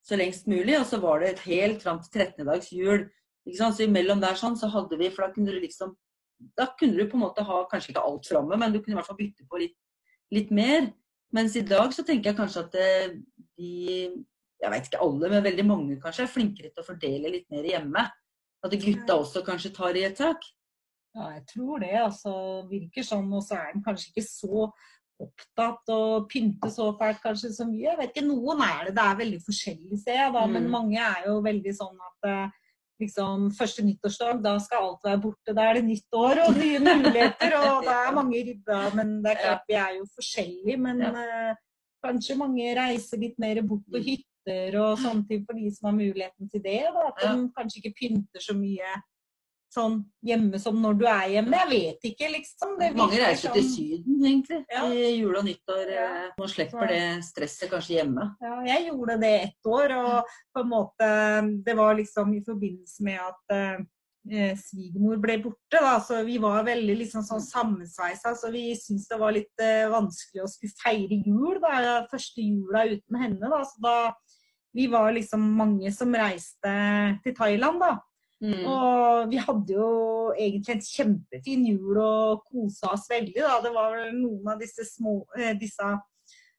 så 0.05 0.17
lengst 0.19 0.49
mulig. 0.51 0.75
Og 0.79 0.87
så 0.89 0.99
var 1.03 1.21
det 1.21 1.33
et 1.33 1.45
helt 1.47 1.83
fram 1.83 2.01
til 2.03 2.11
13. 2.11 2.45
dags 2.47 2.71
jul. 2.73 3.07
Ikke 3.45 3.59
sant? 3.59 3.77
Så 3.77 3.85
imellom 3.85 4.21
der 4.23 4.37
sånn, 4.39 4.57
så 4.59 4.69
hadde 4.73 4.99
vi 4.99 5.11
For 5.13 5.25
da 5.25 5.33
kunne 5.33 5.53
du 5.53 5.61
liksom 5.61 5.95
Da 6.57 6.67
kunne 6.79 6.97
du 6.97 7.07
på 7.07 7.15
en 7.15 7.23
måte 7.23 7.45
ha 7.47 7.61
kanskje 7.71 7.93
ikke 7.93 8.03
alt 8.03 8.27
framme, 8.27 8.57
men 8.59 8.73
du 8.73 8.81
kunne 8.81 8.97
i 8.97 8.99
hvert 8.99 9.07
fall 9.07 9.19
bytte 9.19 9.45
på 9.49 9.61
litt, 9.61 9.75
litt 10.35 10.49
mer. 10.51 10.89
Mens 11.35 11.55
i 11.55 11.63
dag 11.65 11.93
så 11.95 12.03
tenker 12.03 12.31
jeg 12.31 12.39
kanskje 12.39 12.65
at 12.65 12.75
eh, 12.79 13.15
de 13.55 13.71
Jeg 14.61 14.71
vet 14.71 14.87
ikke 14.89 15.03
alle, 15.03 15.29
men 15.29 15.43
veldig 15.45 15.65
mange 15.67 15.95
kanskje 16.01 16.25
er 16.25 16.31
flinkere 16.31 16.71
til 16.71 16.81
å 16.81 16.87
fordele 16.87 17.31
litt 17.31 17.47
mer 17.53 17.65
hjemme. 17.67 18.03
At 18.65 18.75
gutta 18.81 19.17
også 19.19 19.43
kanskje 19.45 19.73
tar 19.75 19.97
i 19.99 20.05
et 20.07 20.15
tak. 20.17 20.41
Ja, 21.15 21.29
jeg 21.37 21.45
tror 21.53 21.79
det. 21.79 21.93
altså 22.01 22.33
Virker 22.69 23.07
sånn. 23.07 23.31
Og 23.33 23.43
så 23.45 23.57
er 23.59 23.73
den 23.73 23.85
kanskje 23.85 24.11
ikke 24.11 24.27
så 24.27 24.67
opptatt 25.23 25.91
og 25.95 26.27
pynte 26.27 26.67
så 26.73 26.89
fælt 26.99 27.21
kanskje 27.23 27.53
så 27.55 27.67
mye. 27.69 27.85
Jeg 27.87 27.99
vet 28.01 28.11
ikke, 28.11 28.27
Noen 28.27 28.63
er 28.65 28.89
det. 28.89 28.97
Det 28.97 29.05
er 29.05 29.19
veldig 29.23 29.41
forskjellig, 29.45 29.99
ser 30.01 30.19
jeg. 30.19 30.35
da, 30.35 30.43
mm. 30.43 30.55
Men 30.57 30.69
mange 30.73 30.99
er 30.99 31.27
jo 31.29 31.37
veldig 31.45 31.75
sånn 31.77 32.01
at 32.09 32.29
eh, 32.31 32.57
liksom 33.05 33.49
første 33.55 33.85
nyttårsdag, 33.85 34.43
da 34.43 34.57
skal 34.63 34.89
alt 34.89 35.07
være 35.07 35.21
borte. 35.23 35.55
Da 35.55 35.69
er 35.69 35.79
det 35.79 35.87
nytt 35.87 36.19
år 36.19 36.43
og 36.49 36.59
nye 36.59 36.83
muligheter, 36.89 37.57
og 37.61 37.87
det 37.87 37.95
er 37.95 38.19
mange 38.19 38.43
ribba. 38.49 38.81
Men 38.97 39.17
det 39.23 39.33
er 39.33 39.41
klart 39.45 39.71
vi 39.71 39.79
er 39.85 39.97
jo 40.01 40.05
forskjellige. 40.19 40.77
Men 40.83 41.03
ja. 41.07 41.15
uh, 41.15 41.65
kanskje 42.05 42.39
mange 42.43 42.75
reiser 42.77 43.23
litt 43.23 43.39
mer 43.41 43.63
bort 43.63 43.87
på 43.87 44.01
mm. 44.01 44.07
hytter 44.11 44.79
og 44.83 44.99
sånne 45.01 45.25
ting 45.29 45.47
for 45.47 45.57
de 45.57 45.71
som 45.73 45.89
har 45.89 45.99
muligheten 46.01 46.51
til 46.51 46.63
det. 46.63 46.81
Da, 46.91 47.09
at 47.13 47.23
de 47.23 47.51
kanskje 47.55 47.81
ikke 47.81 47.99
pynter 48.03 48.43
så 48.43 48.57
mye 48.59 48.97
sånn 49.75 49.97
hjemme 50.25 50.59
som 50.61 50.77
når 50.81 50.99
du 50.99 51.05
er 51.09 51.25
hjemme. 51.35 51.59
Jeg 51.63 51.71
vet 51.71 52.07
ikke, 52.11 52.29
liksom. 52.33 52.75
Mange 52.97 53.19
reiser 53.21 53.55
til 53.55 53.65
Syden, 53.67 54.21
egentlig. 54.21 54.61
Ja. 54.71 54.85
I 54.87 55.09
jul 55.17 55.35
og 55.35 55.45
nyttår. 55.47 55.91
Ja. 55.91 56.07
Nå 56.39 56.47
slipper 56.51 56.87
det 56.91 57.01
stresset 57.27 57.71
kanskje 57.71 57.99
hjemme. 57.99 58.29
Ja, 58.43 58.59
jeg 58.69 58.87
gjorde 58.89 59.19
det 59.23 59.33
ett 59.49 59.69
år, 59.71 59.97
og 59.99 60.37
på 60.55 60.63
en 60.63 60.71
måte 60.71 61.11
Det 61.65 61.75
var 61.77 61.97
liksom 61.97 62.33
i 62.35 62.41
forbindelse 62.45 63.05
med 63.05 63.19
at 63.21 63.55
eh, 63.57 64.55
svigermor 64.59 65.19
ble 65.21 65.37
borte, 65.43 65.77
da, 65.77 65.97
så 66.01 66.21
vi 66.25 66.37
var 66.41 66.65
veldig 66.65 66.95
liksom 67.03 67.25
sånn 67.27 67.43
sammensveisa. 67.43 68.35
Så 68.37 68.51
vi 68.53 68.67
syntes 68.79 69.09
det 69.11 69.19
var 69.21 69.35
litt 69.35 69.63
eh, 69.63 69.85
vanskelig 69.91 70.45
å 70.45 70.49
skulle 70.51 70.79
feire 70.81 71.21
jul, 71.25 71.59
da, 71.63 72.05
første 72.11 72.43
jula 72.43 72.87
uten 72.95 73.21
henne. 73.21 73.51
Da. 73.51 73.63
Så 73.67 73.83
da 73.85 73.97
vi 74.75 74.89
var 74.91 75.13
liksom 75.15 75.43
mange 75.55 75.91
som 75.95 76.11
reiste 76.15 76.71
til 77.23 77.35
Thailand, 77.37 77.79
da. 77.79 77.93
Mm. 78.43 78.65
Og 78.67 79.29
vi 79.31 79.39
hadde 79.39 79.77
jo 79.77 79.91
egentlig 80.35 80.75
en 80.75 80.83
kjempefin 80.83 81.69
jul 81.69 82.01
og 82.01 82.43
kosa 82.49 82.91
oss 82.95 83.07
veldig. 83.11 83.37
Da. 83.39 83.61
Det 83.63 83.71
var 83.75 83.95
vel 83.95 84.11
noen 84.17 84.51
av 84.51 84.59
disse 84.59 84.83
små 84.89 85.21
eh, 85.37 85.53
disse 85.59 85.87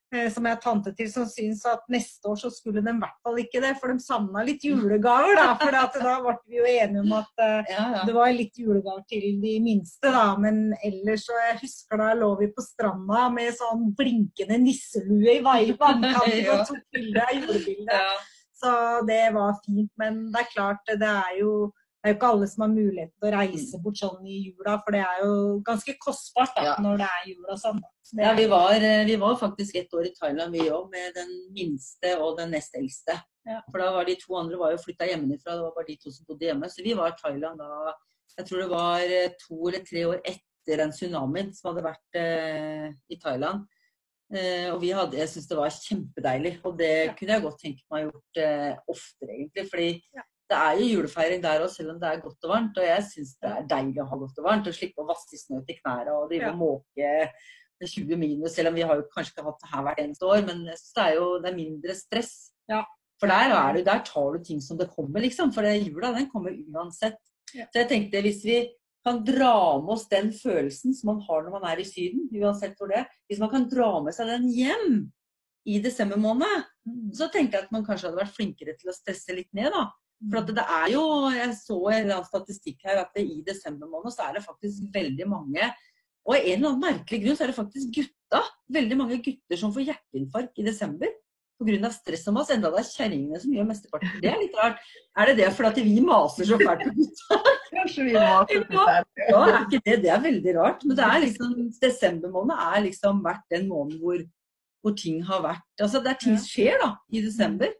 eh, 0.09 0.25
som 0.33 0.47
jeg 0.47 0.57
er 0.57 0.63
tante 0.63 0.93
til, 0.97 1.09
som 1.13 1.27
syns 1.29 1.61
at 1.69 1.83
neste 1.93 2.31
år 2.31 2.39
så 2.41 2.49
skulle 2.53 2.81
de 2.81 2.91
i 2.95 3.01
hvert 3.03 3.19
fall 3.23 3.37
ikke 3.43 3.61
det, 3.61 3.75
for 3.77 3.93
de 3.93 4.03
savna 4.03 4.45
litt 4.47 4.65
julegaver. 4.65 5.37
da, 5.37 5.51
For 5.61 5.77
da 5.77 6.15
ble 6.23 6.33
vi 6.47 6.57
jo 6.57 6.69
enige 6.71 7.03
om 7.03 7.13
at 7.19 7.43
uh, 7.43 7.69
ja, 7.69 7.83
ja. 7.99 8.05
det 8.09 8.15
var 8.17 8.33
litt 8.33 8.57
julegaver 8.57 9.03
til 9.11 9.37
de 9.43 9.53
minste, 9.63 10.09
da. 10.09 10.31
Men 10.41 10.71
ellers 10.81 11.27
så 11.29 11.37
jeg 11.43 11.59
husker 11.61 12.01
da 12.01 12.09
lå 12.17 12.31
vi 12.41 12.49
på 12.55 12.65
stranda 12.65 13.27
med 13.35 13.53
sånn 13.59 13.91
blinkende 13.99 14.57
nisselue 14.65 15.37
i 15.37 15.77
vannkanten 15.83 16.51
og 16.55 16.65
tok 16.71 16.81
bilde 16.97 17.27
av 17.27 17.37
julebildet. 17.37 17.93
Ja. 17.93 18.17
Så 18.57 18.71
det 19.07 19.23
var 19.35 19.59
fint. 19.65 19.91
Men 20.01 20.27
det 20.33 20.43
er 20.43 20.53
klart, 20.53 20.87
det 20.87 21.09
er 21.09 21.35
jo 21.41 21.51
det 21.97 22.11
er 22.11 22.13
jo 22.13 22.17
ikke 22.19 22.27
alle 22.29 22.47
som 22.47 22.61
har 22.63 22.69
mulighet 22.71 23.09
til 23.11 23.27
å 23.27 23.29
reise 23.33 23.77
bort 23.81 23.97
sånn 23.99 24.27
i 24.29 24.35
jula, 24.45 24.75
for 24.85 24.93
det 24.93 24.99
er 25.01 25.23
jo 25.25 25.31
ganske 25.65 25.95
kostbart 25.99 26.53
da, 26.55 26.65
ja. 26.67 26.75
når 26.85 27.01
det 27.01 27.07
er 27.07 27.23
jul 27.31 27.47
og 27.49 27.57
sånn. 27.59 27.79
Så 28.05 28.19
ja, 28.21 28.29
vi 28.37 28.45
var, 28.47 28.75
eh, 28.77 29.01
vi 29.09 29.15
var, 29.19 29.33
faktisk 29.41 29.75
et 29.81 29.95
år 29.97 30.05
i 30.07 30.13
Thailand 30.15 30.53
vi 30.55 30.69
òg, 30.69 30.85
med 30.93 31.17
den 31.17 31.33
minste 31.55 32.13
og 32.21 32.37
den 32.37 32.53
nest 32.53 32.77
eldste. 32.79 33.17
Ja. 33.49 33.63
For 33.65 33.81
da 33.81 33.89
var 33.97 34.07
de 34.07 34.15
to 34.21 34.37
andre 34.39 34.59
var 34.61 34.75
jo 34.75 34.83
flytta 34.85 35.09
hjemmefra, 35.09 35.57
det 35.57 35.65
var 35.65 35.73
bare 35.75 35.89
de 35.89 35.97
to 36.03 36.13
som 36.13 36.29
bodde 36.29 36.47
hjemme. 36.47 36.69
Så 36.71 36.85
vi 36.85 36.93
var 36.95 37.11
i 37.11 37.19
Thailand 37.19 37.59
da 37.59 37.95
Jeg 38.37 38.45
tror 38.45 38.59
det 38.61 38.69
var 38.69 39.11
eh, 39.17 39.33
to 39.41 39.57
eller 39.67 39.83
tre 39.83 40.05
år 40.05 40.21
etter 40.21 40.83
den 40.83 40.91
tsunamien 40.93 41.49
som 41.57 41.71
hadde 41.71 41.87
vært 41.89 42.19
eh, 42.21 42.87
i 43.09 43.17
Thailand. 43.17 43.65
Eh, 44.27 44.67
og 44.73 44.81
vi 44.81 44.89
hadde, 44.91 45.15
jeg 45.21 45.29
syns 45.31 45.45
det 45.47 45.57
var 45.59 45.75
kjempedeilig. 45.75 46.55
Og 46.67 46.79
det 46.79 46.93
ja. 46.93 47.13
kunne 47.17 47.35
jeg 47.35 47.45
godt 47.45 47.61
tenke 47.63 47.85
meg 47.93 48.07
å 48.07 48.09
gjort 48.09 48.41
eh, 48.43 48.73
oftere, 48.93 49.35
egentlig. 49.37 49.67
Fordi 49.71 49.91
ja. 50.19 50.25
det 50.51 50.57
er 50.63 50.81
jo 50.81 50.89
julefeiring 50.95 51.45
der 51.45 51.63
òg, 51.63 51.71
selv 51.73 51.93
om 51.93 52.01
det 52.01 52.09
er 52.09 52.25
godt 52.25 52.49
og 52.49 52.53
varmt. 52.53 52.81
Og 52.81 52.89
jeg 52.89 53.05
syns 53.11 53.37
det 53.43 53.53
er 53.53 53.69
deilig 53.75 54.03
å 54.03 54.09
ha 54.09 54.19
godt 54.23 54.41
og 54.41 54.49
varmt. 54.49 54.67
Og 54.67 54.77
slippe 54.77 55.03
å 55.03 55.07
vaske 55.07 55.39
snø 55.39 55.61
til 55.67 55.79
knærne 55.79 56.17
og 56.17 56.27
drive 56.33 56.49
ja. 56.49 56.51
og 56.55 56.61
måke 56.63 57.13
20 57.85 58.19
minus. 58.19 58.55
Selv 58.57 58.73
om 58.73 58.77
vi 58.77 58.85
har 58.89 58.99
jo 58.99 59.07
kanskje 59.13 59.35
ikke 59.35 59.47
hatt 59.47 59.63
det 59.63 59.71
her 59.73 59.87
hvert 59.87 60.03
eneste 60.03 60.29
år. 60.33 60.43
Men 60.49 60.65
det 60.67 61.05
er 61.05 61.15
jo 61.19 61.31
det 61.43 61.51
er 61.51 61.59
mindre 61.61 61.97
stress. 61.97 62.35
Ja. 62.71 62.83
For 63.17 63.31
der, 63.31 63.49
er 63.55 63.73
du, 63.73 63.79
der 63.85 64.03
tar 64.05 64.35
du 64.35 64.43
ting 64.45 64.59
som 64.61 64.77
det 64.77 64.91
kommer, 64.93 65.23
liksom. 65.23 65.49
For 65.55 65.65
det 65.65 65.79
jula, 65.79 66.11
den 66.13 66.27
kommer 66.29 66.53
uansett. 66.53 67.17
Så 67.47 67.79
jeg 67.79 67.87
tenkte 67.89 68.21
hvis 68.21 68.43
vi 68.45 68.59
kan 69.07 69.21
dra 69.25 69.57
med 69.81 69.93
oss 69.95 70.07
den 70.11 70.31
følelsen 70.35 70.95
som 70.95 71.13
man 71.13 71.21
har 71.27 71.45
når 71.45 71.55
man 71.57 71.67
er 71.71 71.81
i 71.81 71.87
Syden, 71.87 72.27
uansett 72.41 72.75
hvor 72.77 72.91
det 72.91 73.01
er, 73.01 73.13
hvis 73.29 73.41
man 73.43 73.51
kan 73.53 73.67
dra 73.71 73.91
med 74.03 74.15
seg 74.15 74.29
den 74.31 74.49
hjem 74.53 74.97
i 75.67 75.79
desember 75.83 76.19
måned, 76.21 76.67
så 77.15 77.27
tenkte 77.31 77.57
jeg 77.57 77.67
at 77.67 77.73
man 77.75 77.85
kanskje 77.87 78.09
hadde 78.09 78.21
vært 78.21 78.35
flinkere 78.35 78.75
til 78.79 78.91
å 78.91 78.95
stresse 78.95 79.35
litt 79.35 79.49
ned, 79.57 79.73
da. 79.75 79.87
For 80.17 80.39
at 80.39 80.49
det 80.57 80.63
er 80.63 80.87
jo, 80.95 81.03
jeg 81.35 81.55
så 81.59 81.75
en 81.77 81.99
eller 81.99 82.15
annen 82.15 82.27
statistikk 82.29 82.87
her 82.87 83.03
at 83.03 83.19
i 83.21 83.41
desember 83.45 83.89
måned 83.91 84.15
så 84.15 84.25
er 84.25 84.37
det 84.37 84.47
faktisk 84.47 84.87
veldig 84.95 85.27
mange 85.29 85.67
Og 86.25 86.33
av 86.33 86.39
en 86.39 86.55
eller 86.55 86.71
annen 86.71 86.81
merkelig 86.81 87.19
grunn 87.23 87.37
så 87.37 87.45
er 87.45 87.51
det 87.51 87.55
faktisk 87.55 87.91
gutta. 87.95 88.41
Veldig 88.75 88.97
mange 88.99 89.19
gutter 89.23 89.59
som 89.61 89.71
får 89.71 89.85
hjerteinfarkt 89.91 90.59
i 90.59 90.65
desember 90.65 91.13
pga. 91.57 91.91
stress 91.91 92.27
om 92.27 92.37
oss, 92.37 92.49
Enda 92.53 92.71
det 92.73 92.81
er 92.81 92.89
kjerringene 92.89 93.39
som 93.41 93.53
gjør 93.53 93.69
mesteparten. 93.69 94.17
Det 94.21 94.31
er 94.31 94.41
litt 94.41 94.57
rart. 94.57 94.81
Er 95.17 95.31
det 95.31 95.37
det 95.39 95.53
fordi 95.55 95.85
vi 95.85 96.01
maser 96.05 96.49
så 96.49 96.59
fælt 96.59 96.83
på 96.83 96.93
gutta? 96.97 97.39
Kanskje 97.71 98.03
vi 98.07 98.13
må 98.13 98.19
Ja, 98.21 98.41
er 98.41 99.65
ikke 99.67 99.81
det. 99.85 99.95
Det 100.03 100.09
er 100.13 100.21
veldig 100.23 100.53
rart. 100.57 100.83
Men 100.85 100.95
det 100.97 101.05
er 101.05 101.19
liksom, 101.25 101.55
desember 101.81 102.29
måned 102.33 102.55
er 102.57 102.81
liksom 102.85 103.23
vært 103.25 103.43
den 103.51 103.67
måneden 103.69 103.99
hvor, 104.01 104.21
hvor 104.83 104.95
ting 104.97 105.23
har 105.27 105.41
vært 105.43 105.65
Altså 105.81 106.01
det 106.03 106.11
er 106.13 106.19
ting 106.21 106.37
som 106.37 106.47
skjer 106.47 106.77
da, 106.83 106.91
i 107.11 107.21
desember. 107.25 107.73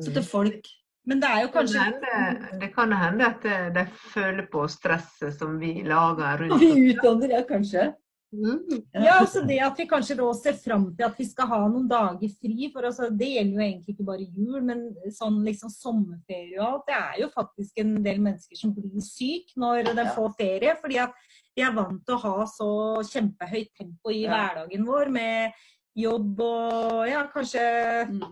Så 0.00 0.12
til 0.14 0.22
folk 0.22 0.68
Men 1.08 1.18
det 1.22 1.28
er 1.30 1.40
jo 1.42 1.46
Det 1.48 1.52
kan 1.52 1.66
kanskje 1.66 1.80
hende- 1.80 2.60
det 2.60 2.74
kan 2.74 2.92
hende 2.92 3.26
at 3.26 3.42
de 3.74 3.84
føler 4.12 4.46
på 4.52 4.66
stresset 4.70 5.38
som 5.38 5.58
vi 5.58 5.82
lager 5.82 6.38
rundt 6.44 6.60
Vi 6.60 6.70
oss. 6.70 6.94
utdanner, 6.94 7.28
ja, 7.30 7.42
kanskje. 7.48 7.94
Mm. 8.30 8.60
Ja, 8.94 9.16
altså 9.18 9.40
det 9.42 9.56
at 9.58 9.78
vi 9.80 9.88
kanskje 9.90 10.14
da 10.20 10.26
ser 10.38 10.54
fram 10.54 10.84
til 10.94 11.02
at 11.08 11.16
vi 11.18 11.24
skal 11.26 11.48
ha 11.50 11.58
noen 11.66 11.88
dager 11.90 12.30
fri. 12.38 12.68
for 12.72 12.86
altså, 12.86 13.08
Det 13.10 13.26
gjelder 13.26 13.56
jo 13.56 13.64
egentlig 13.66 13.94
ikke 13.96 14.06
bare 14.06 14.26
jul, 14.28 14.60
men 14.62 14.84
sånn 15.16 15.40
liksom 15.44 15.72
sommerferie 15.74 16.60
og 16.60 16.66
alt. 16.68 16.86
Det 16.86 16.94
er 16.98 17.18
jo 17.24 17.28
faktisk 17.34 17.82
en 17.82 17.96
del 18.04 18.22
mennesker 18.22 18.56
som 18.60 18.74
blir 18.76 19.02
syk 19.02 19.50
når 19.56 19.90
de 19.98 20.06
får 20.14 20.30
ferie. 20.38 20.76
Fordi 20.80 21.00
at 21.02 21.12
de 21.56 21.62
er 21.66 21.74
vant 21.74 21.98
til 22.06 22.14
å 22.14 22.22
ha 22.22 22.46
så 22.46 22.70
kjempehøyt 23.10 23.74
tempo 23.74 24.14
i 24.14 24.22
hverdagen 24.30 24.86
vår 24.86 25.10
med 25.10 25.52
jobb 25.98 26.38
og 26.46 27.08
ja, 27.10 27.24
kanskje 27.34 27.64
Mm. 28.10 28.22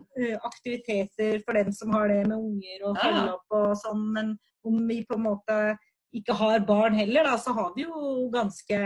aktiviteter 0.46 1.42
for 1.44 1.54
dem 1.58 1.72
som 1.72 1.90
har 1.92 2.08
det 2.08 2.22
med 2.26 2.38
unger 2.38 2.84
og 2.86 2.96
følge 3.02 3.32
opp 3.34 3.56
og 3.58 3.76
sånn. 3.82 4.12
Men 4.14 4.38
om 4.64 4.78
vi 4.86 5.04
på 5.04 5.14
en 5.18 5.26
måte 5.26 5.58
ikke 6.14 6.34
har 6.34 6.60
barn 6.64 6.94
heller, 6.94 7.24
da, 7.24 7.36
så 7.36 7.52
har 7.54 7.72
vi 7.76 7.82
jo 7.84 8.30
ganske 8.32 8.78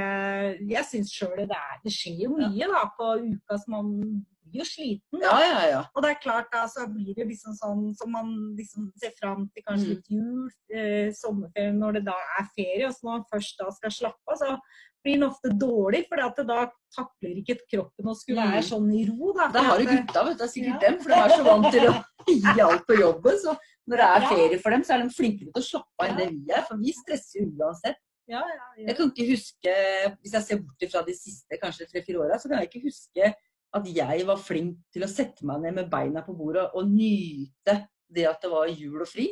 Jeg 0.69 0.85
syns 0.89 1.13
sjøl 1.15 1.37
det, 1.47 1.51
er- 1.51 1.81
det 1.85 1.93
skjer 1.95 2.23
jo 2.27 2.37
mye 2.37 2.69
da 2.73 2.85
på 2.99 3.13
uka, 3.23 3.59
så 3.59 3.69
man 3.69 3.93
blir 4.53 4.61
jo 4.61 4.65
sliten. 4.69 5.23
Ja, 5.23 5.39
ja, 5.41 5.61
ja. 5.71 5.83
Og 5.95 6.03
det 6.03 6.11
er 6.11 6.21
klart 6.23 6.51
da, 6.53 6.67
så 6.69 6.87
blir 6.93 7.15
det 7.17 7.29
liksom 7.31 7.55
sånn 7.57 7.95
som 7.97 8.11
man 8.13 8.55
liksom 8.59 8.91
ser 9.01 9.13
fram 9.21 9.49
til 9.55 9.63
kanskje 9.65 9.87
Mm. 9.87 9.95
litt 9.95 10.09
jul, 10.11 10.51
eh, 10.75 11.11
sommerferie, 11.13 11.73
når 11.73 11.93
det 11.95 12.05
da 12.07 12.17
er 12.39 12.45
ferie. 12.57 12.87
Og 12.87 12.93
så 12.93 13.05
når 13.05 13.13
man 13.19 13.25
først 13.33 13.57
da 13.59 13.71
skal 13.71 13.91
slappe 13.91 14.29
av, 14.29 14.37
så 14.37 14.59
blir 15.05 15.19
den 15.19 15.31
ofte 15.31 15.49
dårlig, 15.59 16.07
for 16.09 16.17
da 16.17 16.71
takler 16.95 17.41
ikke 17.43 17.59
kroppen 17.73 18.05
å 18.07 18.15
skulle 18.15 18.43
Mm. 18.43 18.53
være 18.53 18.63
sånn 18.63 18.93
i 18.93 19.05
ro. 19.09 19.33
Da, 19.33 19.49
Da 19.49 19.63
har 19.63 19.79
du 19.79 19.85
gutta, 19.87 20.25
vet 20.25 20.37
du. 20.39 20.45
Det 20.45 20.47
er 20.49 20.55
sikkert 20.61 20.81
dem. 20.81 20.99
For 21.01 21.09
de 21.09 21.15
er 21.17 21.29
så 21.29 21.45
vant 21.45 21.73
til 21.73 21.89
å 21.89 22.05
gi 22.29 22.61
alt 22.61 22.87
på 22.87 22.99
jobben. 23.01 23.39
Så 23.41 23.57
når 23.91 23.99
det 23.99 24.09
er 24.09 24.27
ferie 24.31 24.59
for 24.63 24.75
dem, 24.75 24.83
så 24.87 24.95
er 24.95 25.03
de 25.03 25.15
flinkere 25.17 25.51
til 25.51 25.63
å 25.63 25.67
slappe 25.67 26.05
av 26.05 26.11
enn 26.11 26.19
det 26.21 26.29
vi 26.33 26.53
er. 26.55 26.65
For 26.69 26.81
vi 26.81 26.95
stresser 26.95 27.47
uansett. 27.49 27.99
ja, 28.31 28.41
ja, 28.41 28.67
ja. 28.79 28.85
Jeg 28.89 28.97
kan 28.99 29.11
ikke 29.11 29.31
huske, 29.33 29.73
hvis 30.23 30.37
jeg 30.39 30.47
ser 30.47 30.61
bort 30.63 30.87
fra 30.93 31.03
de 31.07 31.17
siste 31.19 31.59
kanskje 31.61 31.89
tre-fire 31.91 32.23
åra, 32.23 32.39
så 32.39 32.51
kan 32.51 32.61
jeg 32.61 32.71
ikke 32.71 32.85
huske 32.87 33.33
at 33.73 33.89
jeg 33.89 34.27
var 34.29 34.41
flink 34.41 34.79
til 34.93 35.05
å 35.05 35.11
sette 35.11 35.47
meg 35.49 35.63
ned 35.65 35.79
med 35.81 35.91
beina 35.93 36.23
på 36.25 36.35
bordet 36.37 36.69
og 36.77 36.91
nyte 36.93 37.79
det 38.13 38.27
at 38.29 38.43
det 38.45 38.51
var 38.53 38.69
jul 38.69 39.01
og 39.01 39.09
fri. 39.09 39.31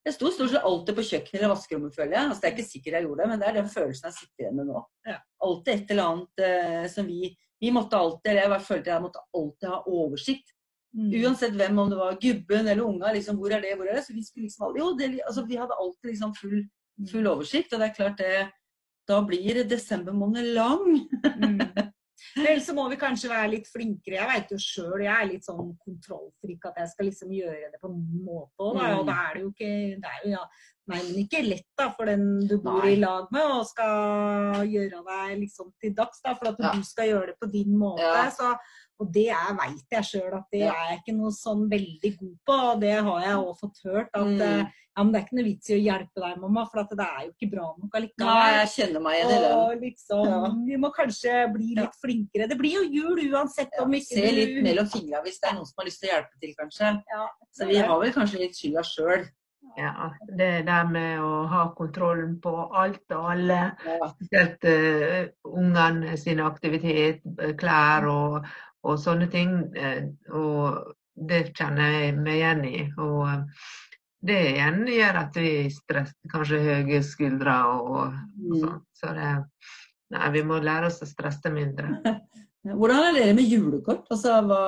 Jeg 0.00 0.16
sto 0.16 0.30
stort 0.32 0.48
sett 0.48 0.64
alltid 0.64 0.96
på 0.96 1.04
kjøkkenet 1.04 1.42
eller 1.42 1.52
vaskerommet, 1.52 1.92
føler 1.92 2.14
jeg. 2.16 2.28
Altså, 2.30 2.40
det 2.40 2.48
er 2.48 2.54
ikke 2.54 2.70
sikkert 2.70 2.96
jeg 2.96 3.04
gjorde 3.04 3.20
det, 3.20 3.28
men 3.30 3.42
det 3.42 3.48
er 3.50 3.56
den 3.58 3.68
følelsen 3.68 4.08
jeg 4.08 4.16
sitter 4.16 4.46
igjen 4.46 4.56
med 4.56 4.70
nå. 4.70 4.80
Ja. 5.10 5.18
Alltid 5.44 5.72
et 5.74 5.92
eller 5.92 6.08
annet 6.08 6.44
eh, 6.46 6.86
som 6.92 7.08
vi 7.10 7.36
Vi 7.60 7.68
måtte 7.76 7.92
alltid, 7.92 8.30
eller 8.30 8.54
jeg 8.56 8.64
følte 8.64 8.88
jeg 8.88 9.04
måtte 9.04 9.20
alltid 9.36 9.66
ha 9.68 9.78
oversikt. 9.84 10.54
Mm. 10.96 11.10
Uansett 11.24 11.54
hvem, 11.54 11.78
om 11.78 11.90
det 11.90 11.98
var 12.00 12.16
gubben 12.18 12.66
eller 12.66 12.82
unga, 12.82 13.12
liksom, 13.14 13.36
hvor 13.38 13.52
er 13.54 13.60
det, 13.62 13.76
hvor 13.78 13.86
er 13.86 13.94
det? 14.00 14.04
Så 14.06 14.14
vi 14.14 14.24
skulle 14.26 14.48
liksom 14.48 14.66
aldri, 14.66 14.80
jo, 14.82 14.88
det, 14.98 15.10
altså, 15.26 15.44
vi 15.46 15.56
hadde 15.60 15.76
alltid 15.78 16.10
liksom 16.10 16.34
full, 16.34 16.64
full 17.12 17.26
oversikt, 17.30 17.72
og 17.72 17.78
det 17.80 17.88
er 17.90 17.94
klart 17.94 18.18
det 18.18 18.48
Da 19.08 19.20
blir 19.26 19.64
desember 19.66 20.12
måned 20.14 20.44
lang. 20.54 21.00
Mm. 21.24 21.60
Vel, 22.36 22.60
så 22.62 22.74
må 22.76 22.84
vi 22.92 22.98
kanskje 23.00 23.30
være 23.30 23.48
litt 23.54 23.66
flinkere. 23.72 24.18
Jeg 24.20 24.28
vet 24.28 24.50
jo 24.52 24.58
sjøl, 24.60 25.00
jeg 25.02 25.10
er 25.14 25.28
litt 25.30 25.46
sånn 25.46 25.72
kontrollfrik 25.82 26.66
at 26.68 26.76
jeg 26.82 26.90
skal 26.92 27.08
liksom 27.08 27.32
gjøre 27.32 27.70
det 27.72 27.80
på 27.80 27.88
min 27.94 28.20
måte 28.26 28.60
òg, 28.60 28.76
da. 28.76 28.90
Og 28.98 29.06
Mm. 29.06 29.08
da 29.08 29.16
er 29.24 29.34
det 29.34 29.42
jo 29.42 29.48
ikke 29.50 29.72
Det 30.04 30.10
er 30.10 30.20
jo 30.26 30.30
ja, 30.34 30.42
nei, 30.92 31.00
men 31.06 31.18
ikke 31.24 31.42
lett 31.48 31.66
da 31.80 31.88
for 31.96 32.04
den 32.06 32.46
du 32.46 32.58
bor 32.58 32.82
Nei. 32.84 32.92
i 32.92 33.00
lag 33.00 33.26
med 33.32 33.42
og 33.56 33.66
skal 33.66 34.68
gjøre 34.68 35.02
deg 35.08 35.38
liksom 35.40 35.72
til 35.80 35.94
dags, 35.94 36.20
da. 36.22 36.34
For 36.34 36.48
at 36.52 36.60
Ja. 36.60 36.72
du 36.76 36.82
skal 36.84 37.08
gjøre 37.08 37.26
det 37.32 37.36
på 37.40 37.50
din 37.50 37.72
måte. 37.78 38.02
Ja. 38.04 38.28
Så, 38.30 38.52
og 39.00 39.12
det 39.12 39.28
veit 39.58 39.96
jeg 39.96 40.04
sjøl 40.10 40.34
at 40.36 40.46
det 40.52 40.62
er 40.68 40.84
jeg 40.90 40.98
ikke 41.00 41.16
noe 41.16 41.32
sånn 41.32 41.64
veldig 41.70 42.12
god 42.18 42.36
på. 42.46 42.58
Og 42.74 42.80
det 42.84 42.94
har 43.00 43.24
jeg 43.24 43.40
òg 43.40 43.56
fått 43.60 43.82
hørt. 43.86 44.10
At 44.14 44.26
Mm. 44.26 44.40
eh, 44.42 44.66
ja, 44.96 45.04
men 45.04 45.12
det 45.12 45.20
er 45.20 45.24
ikke 45.26 45.36
noe 45.38 45.46
vits 45.46 45.70
i 45.70 45.74
å 45.78 45.80
hjelpe 45.80 46.20
deg, 46.20 46.36
mamma, 46.42 46.64
for 46.68 46.80
at 46.82 46.90
det 46.90 47.06
er 47.06 47.20
jo 47.24 47.30
ikke 47.32 47.50
bra 47.54 47.66
nok 47.78 47.94
allikevel. 47.94 48.26
Nei, 48.26 48.52
jeg 48.58 48.68
kjenner 48.74 49.00
meg 49.06 49.16
igjen 49.16 49.30
i 49.30 49.40
det. 49.40 49.52
Og 49.56 49.80
liksom, 49.86 50.24
Ja. 50.28 50.40
Vi 50.66 50.76
må 50.76 50.92
kanskje 50.92 51.52
bli 51.54 51.74
litt 51.78 51.96
flinkere. 52.02 52.48
Det 52.48 52.58
blir 52.58 52.74
jo 52.78 52.84
jul 52.98 53.32
uansett 53.32 53.80
om 53.80 53.90
ikke 53.96 54.18
Se 54.20 54.32
litt 54.36 54.62
mellom 54.62 54.86
fingra 54.90 55.22
hvis 55.24 55.40
det 55.40 55.50
er 55.50 55.54
noen 55.56 55.66
som 55.66 55.78
har 55.78 55.86
lyst 55.86 56.00
til 56.02 56.10
å 56.10 56.14
hjelpe 56.14 56.40
til, 56.40 56.54
kanskje. 56.58 57.02
Ja, 57.08 57.26
Så 57.52 57.66
vi 57.66 57.76
har 57.76 58.00
vel 58.00 58.12
kanskje 58.12 58.38
litt 58.44 58.54
skylda 58.58 58.82
sjøl. 58.84 59.28
Ja, 59.78 60.10
det 60.36 60.66
der 60.66 60.84
med 60.90 61.20
å 61.20 61.46
ha 61.46 61.68
kontrollen 61.76 62.40
på 62.42 62.50
alt 62.74 63.04
og 63.14 63.30
alle, 63.30 63.76
spesielt 64.16 64.64
uh, 64.64 65.28
ungene 65.46 66.16
sin 66.18 66.40
aktivitet, 66.40 67.20
eh, 67.38 67.52
klær 67.54 68.08
og, 68.10 68.44
og 68.84 68.98
sånne 68.98 69.28
ting. 69.32 69.54
eh, 69.76 70.06
og 70.32 70.94
det 71.14 71.52
kjenner 71.56 71.90
jeg 72.00 72.16
meg 72.16 72.34
igjen 72.38 72.64
i. 72.64 72.82
Og 72.98 73.26
eh, 73.28 73.44
det 74.22 74.38
igjen 74.54 74.82
gjør 74.88 75.18
at 75.22 75.36
vi 75.40 75.52
stresser, 75.72 76.16
kanskje 76.32 76.60
høye 76.64 77.02
skuldre 77.04 77.54
og, 77.72 77.90
og 77.90 78.18
Mm. 78.40 78.60
sånn. 78.60 78.80
Så 78.96 79.14
det 79.16 79.30
Nei, 80.10 80.28
vi 80.34 80.40
må 80.42 80.56
lære 80.58 80.88
oss 80.88 80.96
å 81.04 81.06
stresse 81.06 81.52
mindre. 81.54 81.86
Hvordan 82.66 83.04
er 83.06 83.14
dere 83.14 83.34
med 83.38 83.46
julekort? 83.46 84.08
Altså, 84.10 84.40
hva, 84.42 84.58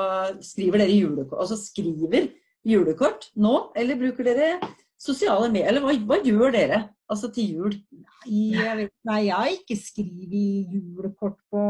skriver 0.40 0.78
dere 0.84 0.94
julekort? 0.94 1.40
Altså, 1.42 1.56
skriver 1.58 2.28
julekort 2.64 3.26
nå, 3.34 3.72
eller 3.74 3.98
bruker 3.98 4.22
dere 4.28 4.60
sosiale 5.02 5.48
medier? 5.50 5.72
Eller 5.72 5.82
hva, 5.82 5.96
hva 6.06 6.20
gjør 6.22 6.54
dere 6.54 6.78
altså 7.12 7.28
til 7.34 7.56
jul? 7.56 7.74
Nei, 8.22 8.42
jeg 8.54 8.76
vet, 8.78 8.92
nei, 9.08 9.18
jeg 9.26 9.34
har 9.34 9.50
ikke 9.52 9.76
skrevet 9.78 10.72
julekort 10.72 11.38
på, 11.50 11.62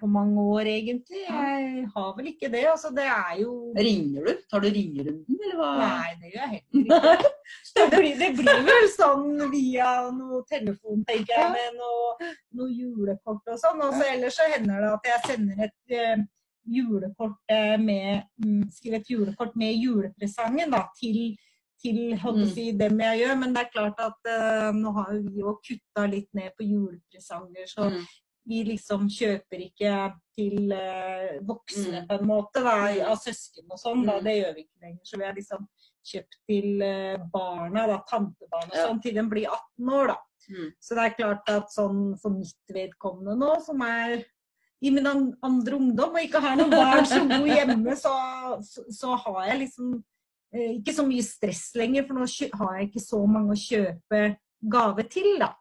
på 0.00 0.08
mange 0.10 0.44
år, 0.54 0.70
egentlig. 0.72 1.22
Jeg 1.24 1.88
har 1.94 2.14
vel 2.16 2.30
ikke 2.32 2.50
det. 2.52 2.64
Altså, 2.72 2.90
det 2.96 3.04
er 3.06 3.34
jo 3.42 3.52
Ringer 3.76 4.28
du? 4.28 4.32
Tar 4.50 4.64
du 4.64 4.68
ringerunden, 4.72 5.42
eller 5.44 5.58
hva? 5.60 5.72
Nei, 5.82 6.14
det 6.22 6.32
gjør 6.32 6.44
jeg 6.44 6.54
heller 6.56 7.12
ikke. 7.18 7.34
Det 7.78 7.84
blir, 7.92 8.16
det 8.20 8.28
blir 8.36 8.58
vel 8.66 8.86
sånn 8.92 9.38
via 9.52 9.86
noe 10.12 10.42
telefon, 10.50 11.00
tenker 11.08 11.32
jeg, 11.32 11.52
med 11.54 11.78
noe, 11.78 12.32
noe 12.58 12.68
julekort 12.68 13.48
og 13.48 13.60
sånn. 13.60 13.80
Og 13.86 13.94
så 13.96 14.08
ellers 14.10 14.36
så 14.36 14.48
hender 14.52 14.82
det 14.84 14.90
at 14.90 15.08
jeg 15.08 15.22
sender 15.30 15.62
et 15.64 15.94
eh, 15.96 16.24
julekort 16.68 17.38
eh, 17.54 17.76
med 17.80 18.26
mm, 18.44 18.66
Skriver 18.74 19.00
et 19.00 19.10
julekort 19.12 19.56
med 19.56 19.78
julepresangen 19.80 20.74
da, 20.74 20.84
til, 20.98 21.38
til 21.82 22.16
holdt 22.18 22.42
å 22.42 22.46
Mm. 22.46 22.54
si, 22.54 22.72
dem 22.72 22.98
jeg 23.00 23.20
gjør. 23.22 23.38
Men 23.38 23.52
det 23.54 23.60
er 23.66 23.72
klart 23.74 24.00
at 24.00 24.18
uh, 24.28 24.70
nå 24.72 24.92
har 24.94 25.12
jo 25.14 25.22
vi 25.28 25.40
jo 25.40 25.58
kutta 25.62 26.06
litt 26.10 26.28
ned 26.34 26.52
på 26.58 26.66
julepresanger, 26.66 27.66
så 27.66 27.90
Mm. 27.90 28.04
vi 28.48 28.64
liksom 28.64 29.08
kjøper 29.08 29.58
ikke 29.68 30.12
til 30.36 30.72
uh, 30.72 31.38
voksne 31.44 32.02
Mm. 32.02 32.06
på 32.08 32.18
en 32.18 32.26
måte, 32.26 32.62
da, 32.62 32.76
Mm. 32.88 33.10
av 33.10 33.18
søsken 33.18 33.66
og 33.70 33.78
sånn. 33.78 34.06
Da. 34.06 34.18
Mm. 34.18 34.24
Det 34.24 34.36
gjør 34.42 34.54
vi 34.54 34.60
ikke 34.62 34.82
lenger. 34.82 35.04
Så 35.04 35.18
vi 35.18 35.24
har 35.24 35.34
liksom 35.34 35.68
kjøpt 36.08 36.36
til 36.48 36.82
uh, 36.82 37.16
barna, 37.32 37.86
da, 37.86 37.98
tantebarn 38.08 38.70
og 38.70 38.76
sånn, 38.76 39.02
til 39.02 39.14
de 39.14 39.22
blir 39.28 39.46
18 39.46 39.88
år, 39.92 40.06
da. 40.08 40.16
Mm. 40.48 40.72
Så 40.80 40.94
det 40.94 41.04
er 41.04 41.16
klart 41.22 41.48
at 41.48 41.68
sånn 41.70 42.18
for 42.18 42.30
mitt 42.30 42.72
vedkommende 42.72 43.36
nå, 43.38 43.60
som 43.62 43.82
er 43.82 44.24
i 44.80 44.90
min 44.90 45.04
andre 45.06 45.74
ungdom, 45.76 46.14
og 46.14 46.22
ikke 46.22 46.40
har 46.40 46.56
noen 46.56 46.70
barn 46.70 47.04
som 47.04 47.28
bor 47.28 47.44
hjemme, 47.46 47.96
så, 47.98 48.12
så, 48.62 48.84
så 48.90 49.16
har 49.18 49.46
jeg 49.48 49.58
liksom 49.68 50.02
ikke 50.52 50.94
så 50.96 51.04
mye 51.06 51.24
stress 51.24 51.70
lenger, 51.76 52.06
for 52.08 52.18
nå 52.18 52.28
har 52.60 52.76
jeg 52.78 52.88
ikke 52.88 53.04
så 53.04 53.22
mange 53.28 53.54
å 53.54 53.62
kjøpe 53.62 54.22
gave 54.72 55.04
til, 55.12 55.34
da. 55.42 55.52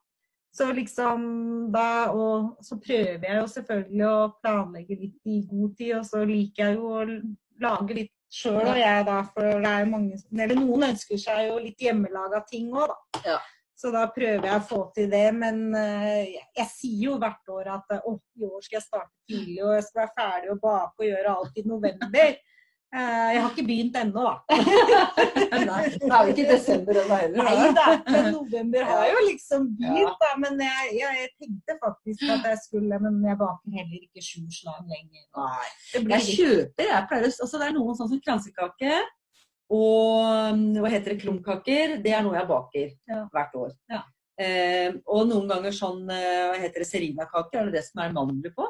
Så 0.57 0.71
liksom 0.73 1.25
da, 1.73 2.09
og 2.15 2.63
så 2.65 2.79
prøver 2.81 3.25
jeg 3.27 3.41
jo 3.41 3.49
selvfølgelig 3.51 4.05
å 4.09 4.29
planlegge 4.41 4.95
litt 4.97 5.29
i 5.29 5.41
god 5.49 5.75
tid, 5.77 5.91
og 5.99 6.07
så 6.07 6.23
liker 6.25 6.63
jeg 6.63 6.79
jo 6.79 6.93
å 6.95 7.03
lage 7.61 7.97
litt 7.99 8.13
sjøl 8.33 8.63
og 8.63 8.79
jeg, 8.79 9.03
da, 9.07 9.19
for 9.33 9.61
det 9.63 9.69
er 9.69 9.85
mange 9.87 10.17
Eller 10.35 10.57
noen 10.57 10.89
ønsker 10.89 11.19
seg 11.21 11.45
jo 11.47 11.59
litt 11.63 11.83
hjemmelaga 11.83 12.41
ting 12.49 12.71
òg, 12.73 12.89
da. 12.89 13.21
Ja. 13.33 13.37
Så 13.77 13.91
da 13.93 14.07
prøver 14.09 14.47
jeg 14.47 14.57
å 14.57 14.65
få 14.65 14.79
til 14.95 15.09
det. 15.11 15.27
Men 15.37 15.67
eh, 15.77 16.33
jeg, 16.33 16.45
jeg 16.57 16.69
sier 16.71 17.01
jo 17.11 17.17
hvert 17.21 17.51
år 17.53 17.67
at 17.75 17.93
eh, 17.93 18.07
å, 18.09 18.15
i 18.39 18.47
år 18.47 18.63
skal 18.65 18.79
jeg 18.79 18.87
starte 18.87 19.13
tidlig, 19.29 19.59
og 19.61 19.75
jeg 19.75 19.85
skal 19.85 20.01
være 20.01 20.15
ferdig 20.17 20.53
å 20.53 20.59
bake 20.63 21.03
og 21.03 21.09
gjøre 21.11 21.35
alt 21.35 21.59
i 21.61 21.65
november. 21.69 22.39
Eh, 22.95 23.29
Jeg 23.33 23.41
har 23.43 23.49
ikke 23.51 23.65
begynt 23.67 23.97
ennå, 23.99 24.21
da. 24.23 24.35
Nei, 25.67 25.81
det 25.91 26.07
er 26.07 26.21
jo 26.23 26.31
ikke 26.31 26.45
desember 26.53 26.99
ennå 27.01 27.17
heller. 27.19 27.43
Nei 27.43 27.71
da. 27.75 27.85
men 28.07 28.29
november 28.31 28.85
har 28.87 29.09
jo 29.11 29.23
liksom 29.25 29.65
begynt, 29.81 30.15
da. 30.23 30.29
Men 30.39 30.63
jeg, 30.63 30.93
jeg, 31.01 31.27
tenkte 31.41 31.75
faktisk 31.83 32.23
at 32.31 32.47
jeg 32.47 32.61
skulle 32.63 33.01
Men 33.03 33.19
jeg 33.27 33.39
baker 33.41 33.75
heller 33.81 33.99
ikke 34.07 34.23
sju 34.23 34.45
slag 34.55 34.87
lenger. 34.87 35.25
Nei. 35.35 35.67
Jeg 36.15 36.37
kjøper, 36.39 36.89
jeg 36.93 37.05
pleier 37.11 37.27
altså 37.27 37.59
Det 37.59 37.67
er 37.67 37.75
noen 37.75 37.99
sånn 37.99 38.11
som 38.15 38.23
kransekake 38.23 38.97
og 39.67 40.55
mm, 40.55 40.77
hva 40.79 40.89
heter 40.93 41.11
det, 41.11 41.21
klumkaker. 41.25 41.97
Det 42.03 42.13
er 42.15 42.21
noe 42.23 42.37
jeg 42.37 42.47
baker 42.47 42.93
Ja. 43.11 43.25
hvert 43.33 43.57
år. 43.59 43.73
Ja. 43.91 44.05
Eh, 44.39 44.93
og 45.09 45.25
noen 45.27 45.47
ganger 45.49 45.73
sånn 45.75 46.05
eh, 46.13 46.43
hva 46.53 46.59
heter 46.61 46.83
det, 46.83 46.87
serinakaker, 46.87 47.59
er 47.59 47.67
det 47.71 47.79
det 47.81 47.87
som 47.89 48.03
er 48.03 48.13
mandler 48.15 48.53
på? 48.55 48.67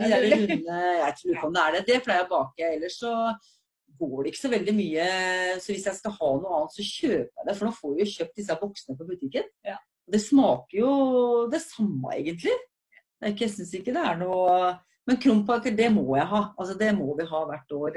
Ja, 0.00 0.20
De 0.20 0.30
der 0.30 0.44
runde, 0.44 0.78
jeg 1.00 1.16
tror 1.18 1.34
ikke 1.34 1.48
om 1.48 1.56
det 1.56 1.64
er 1.64 1.76
det. 1.76 1.82
Det 1.88 1.98
pleier 2.04 2.22
jeg 2.22 2.28
å 2.28 2.32
bake. 2.32 2.70
Ellers 2.76 2.98
så 3.00 3.12
går 4.00 4.16
det 4.18 4.32
ikke 4.32 4.42
så 4.42 4.52
veldig 4.52 4.74
mye. 4.76 5.08
Så 5.62 5.72
hvis 5.72 5.88
jeg 5.90 5.98
skal 6.00 6.16
ha 6.18 6.30
noe 6.38 6.54
annet, 6.58 6.76
så 6.76 6.86
kjøper 6.88 7.28
jeg 7.28 7.48
det. 7.48 7.56
For 7.58 7.68
nå 7.68 7.74
får 7.76 7.92
vi 7.94 8.04
jo 8.04 8.14
kjøpt 8.14 8.40
disse 8.40 8.56
boksene 8.62 8.98
på 8.98 9.08
butikken. 9.10 9.50
Ja. 9.66 9.76
Det 10.14 10.20
smaker 10.20 10.78
jo 10.78 10.94
det 11.52 11.62
samme, 11.64 12.16
egentlig. 12.16 12.56
Jeg 13.24 13.52
syns 13.54 13.70
ikke 13.78 13.94
det 13.94 14.02
er 14.04 14.18
noe 14.20 14.74
Men 15.08 15.16
krumpaker, 15.20 15.72
det 15.76 15.90
må 15.92 16.16
jeg 16.16 16.24
ha. 16.30 16.42
Altså, 16.56 16.74
det 16.80 16.90
må 16.96 17.12
vi 17.18 17.26
ha 17.28 17.40
hvert 17.50 17.72
år. 17.76 17.96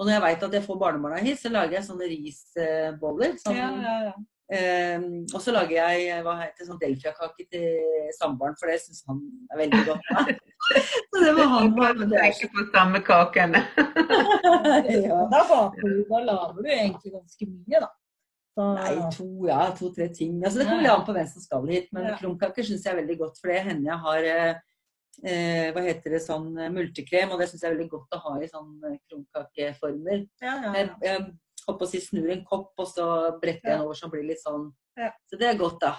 Og 0.00 0.06
når 0.06 0.14
jeg 0.14 0.22
veit 0.24 0.44
at 0.46 0.54
jeg 0.56 0.64
får 0.64 0.78
barnebarna 0.80 1.18
hit, 1.20 1.40
så 1.40 1.50
lager 1.52 1.76
jeg 1.76 1.84
sånne 1.84 2.08
risboller. 2.08 3.34
Sånn, 3.42 3.58
ja, 3.58 3.68
ja, 4.08 4.14
eh, 4.52 5.04
og 5.32 5.38
så 5.42 5.54
lager 5.54 5.74
jeg 5.78 6.08
eh, 6.12 6.20
hva 6.26 6.34
heter 6.42 6.68
sånn 6.68 6.80
delfiakake 6.82 7.46
til 7.52 8.12
samboeren, 8.18 8.56
for 8.60 8.70
det 8.72 8.78
syns 8.82 9.02
han 9.08 9.22
er 9.52 9.62
veldig 9.64 9.82
godt. 9.88 10.10
Så 11.12 11.20
det 11.24 11.32
må 11.34 11.44
han 11.50 11.72
bare 11.74 12.06
tenke 12.06 12.44
det 12.46 12.50
på 12.54 12.64
samme 12.70 13.00
kakene. 13.02 13.64
ja. 15.08 15.18
Da 15.32 15.40
baker 15.48 15.82
du, 15.82 16.04
da 16.08 16.20
lager 16.28 16.60
du 16.62 16.68
egentlig 16.70 17.12
ganske 17.16 17.48
mye, 17.50 17.80
da. 17.82 17.90
Så, 18.52 18.66
Nei, 18.76 18.92
to, 19.16 19.26
ja, 19.48 19.62
to-tre 19.78 20.06
ting. 20.12 20.36
Altså, 20.44 20.60
det 20.60 20.66
kommer 20.68 20.84
litt 20.84 20.92
an 20.92 21.06
på 21.06 21.14
hvem 21.16 21.28
som 21.30 21.44
skal 21.44 21.66
hit. 21.72 21.88
Men 21.96 22.10
Ja. 22.10 22.16
krumkaker 22.20 22.66
syns 22.68 22.84
jeg 22.84 22.92
er 22.92 23.00
veldig 23.00 23.16
godt, 23.24 23.40
for 23.40 23.48
det 23.52 23.62
hender 23.66 23.90
jeg 23.90 24.00
har 24.06 24.28
eh, 24.32 24.60
eh, 25.24 25.68
hva 25.72 25.84
heter 25.86 26.14
det, 26.16 26.20
sånn 26.26 26.50
multekrem, 26.74 27.32
og 27.32 27.40
det 27.40 27.48
syns 27.50 27.64
jeg 27.64 27.70
er 27.70 27.76
veldig 27.78 27.90
godt 27.94 28.18
å 28.18 28.20
ha 28.26 28.34
i 28.44 28.50
sånn 28.52 28.74
eh, 28.90 28.98
krumkakeformer. 29.08 30.26
ja, 30.44 30.54
ja, 30.66 30.74
Jeg, 30.76 30.90
ja. 30.92 30.98
jeg 31.08 31.32
holdt 31.66 31.80
på 31.80 31.88
å 31.88 31.90
si 31.90 32.00
snur 32.02 32.30
en 32.32 32.44
kopp, 32.46 32.72
og 32.78 32.88
så 32.88 33.08
bretter 33.42 33.70
jeg 33.70 33.78
den 33.78 33.84
over 33.84 33.98
så 33.98 34.06
den 34.06 34.14
blir 34.14 34.30
litt 34.30 34.42
sånn. 34.42 34.70
Ja. 34.98 35.08
Så 35.30 35.38
det 35.40 35.48
er 35.48 35.60
godt, 35.60 35.78
da. 35.80 35.92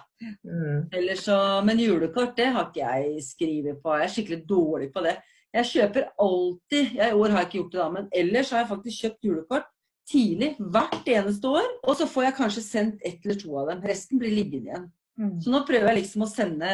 Mm. 0.46 1.14
Så, 1.18 1.38
men 1.66 1.82
julekort, 1.82 2.36
det 2.38 2.52
har 2.54 2.70
ikke 2.70 2.90
jeg 2.96 3.24
skrevet 3.26 3.80
på. 3.82 3.96
Jeg 3.98 4.08
er 4.08 4.16
skikkelig 4.16 4.42
dårlig 4.50 4.90
på 4.94 5.06
det. 5.06 5.16
Jeg 5.54 5.70
kjøper 5.70 6.10
alltid, 6.22 6.96
ja, 6.98 7.12
i 7.12 7.18
år 7.18 7.34
har 7.34 7.44
jeg 7.44 7.50
ikke 7.50 7.60
gjort 7.60 7.74
det 7.74 7.82
da, 7.82 7.88
men 7.94 8.10
ellers 8.24 8.52
har 8.54 8.64
jeg 8.64 8.72
faktisk 8.72 9.06
kjøpt 9.06 9.28
julekort 9.30 9.70
tidlig 10.10 10.50
hvert 10.60 11.08
eneste 11.14 11.54
år. 11.60 11.70
Og 11.86 11.98
så 12.00 12.08
får 12.10 12.28
jeg 12.28 12.38
kanskje 12.40 12.66
sendt 12.66 13.06
ett 13.06 13.24
eller 13.24 13.40
to 13.40 13.56
av 13.62 13.72
dem. 13.72 13.84
Resten 13.88 14.22
blir 14.22 14.34
liggende 14.34 14.72
igjen. 14.72 14.92
Mm. 15.22 15.34
Så 15.46 15.52
nå 15.54 15.60
prøver 15.68 15.92
jeg 15.92 16.00
liksom 16.00 16.24
å 16.26 16.30
sende 16.30 16.70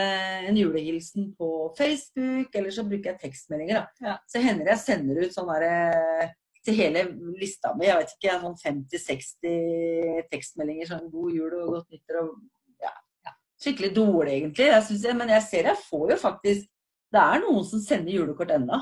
en 0.48 0.58
julehilsen 0.58 1.34
på 1.36 1.50
Facebook, 1.78 2.54
eller 2.56 2.72
så 2.72 2.86
bruker 2.88 3.12
jeg 3.12 3.22
tekstmeldinger. 3.26 3.82
da. 3.82 4.08
Ja. 4.08 4.16
Så 4.32 4.44
hender 4.44 4.72
jeg 4.72 4.84
sender 4.86 5.20
ut 5.26 5.36
sånn 5.36 5.52
derre 5.52 6.30
til 6.66 6.76
hele 6.76 7.06
lista 7.40 7.72
mi, 7.78 7.88
jeg 7.88 8.02
vet 8.02 8.14
ikke, 8.16 8.38
sånn 8.44 8.58
50-60 8.62 10.30
tekstmeldinger. 10.34 10.90
Sånn 10.90 11.10
god 11.14 11.36
jul 11.36 11.56
og 11.62 11.74
godt 11.78 11.96
nyttår 11.96 12.22
og 12.24 12.36
ja. 12.84 12.94
ja. 13.28 13.36
Skikkelig 13.64 13.94
dårlig, 13.96 14.36
egentlig. 14.36 14.70
Jeg 14.74 14.86
synes 14.90 15.08
jeg, 15.10 15.18
men 15.22 15.34
jeg 15.36 15.48
ser 15.48 15.72
jeg 15.72 15.84
får 15.88 16.14
jo 16.16 16.20
faktisk 16.26 16.70
Det 17.10 17.22
er 17.24 17.40
noen 17.42 17.64
som 17.66 17.82
sender 17.82 18.14
julekort 18.14 18.52
ennå. 18.54 18.78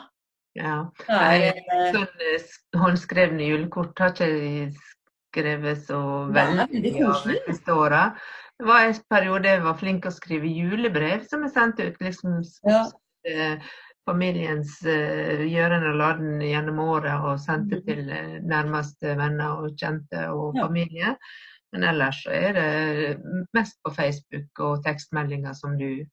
Ja. 0.58 0.78
Er, 1.08 1.46
eh, 1.54 1.94
Sånn 1.94 2.24
eh, 2.28 2.48
håndskrevne 2.82 3.46
julekort 3.46 4.02
har 4.02 4.12
ikke 4.12 4.74
skrevet 5.30 5.86
så 5.86 6.02
veldig 6.34 6.66
av 7.08 7.24
de 7.24 7.38
siste 7.46 7.76
åra. 7.78 8.02
Det 8.58 8.66
var 8.68 8.88
en 8.88 9.00
periode 9.14 9.54
jeg 9.54 9.64
var 9.64 9.78
flink 9.80 10.02
til 10.04 10.12
å 10.12 10.18
skrive 10.18 10.50
julebrev, 10.50 11.24
som 11.30 11.46
jeg 11.46 11.54
sendte 11.54 11.88
ut 11.88 12.02
liksom 12.04 12.42
Ja. 12.68 12.82
Eh, 14.08 14.14
familiens 14.14 14.78
uh, 14.86 15.44
gjøren 15.48 15.84
og 15.92 15.96
laden 16.00 16.40
gjennom 16.42 16.80
året, 16.80 17.20
og 17.24 17.40
sendte 17.40 17.76
Mhm. 17.78 17.86
til 17.86 18.10
eh, 18.10 18.40
nærmeste 18.42 19.18
venner 19.18 19.58
og 19.64 19.76
kjente 19.78 20.30
og 20.32 20.56
familie. 20.58 21.18
Men 21.74 21.84
ellers 21.84 22.24
så 22.24 22.32
er 22.32 22.54
det 22.54 23.20
mest 23.54 23.78
på 23.84 23.92
Facebook 23.94 24.60
og 24.60 24.84
tekstmeldinger 24.86 25.54
som 25.54 25.78
du. 25.78 26.06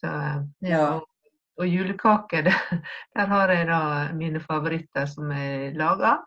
Så, 0.00 0.06
eh, 0.08 0.42
Ja. 0.70 1.00
Og, 1.58 1.66
julekaker, 1.68 2.42
der 3.16 3.26
har 3.26 3.48
jeg 3.48 3.66
da 3.66 4.12
mine 4.14 4.40
favoritter 4.40 5.06
som 5.06 5.30
jeg 5.30 5.74
lager. 5.76 6.18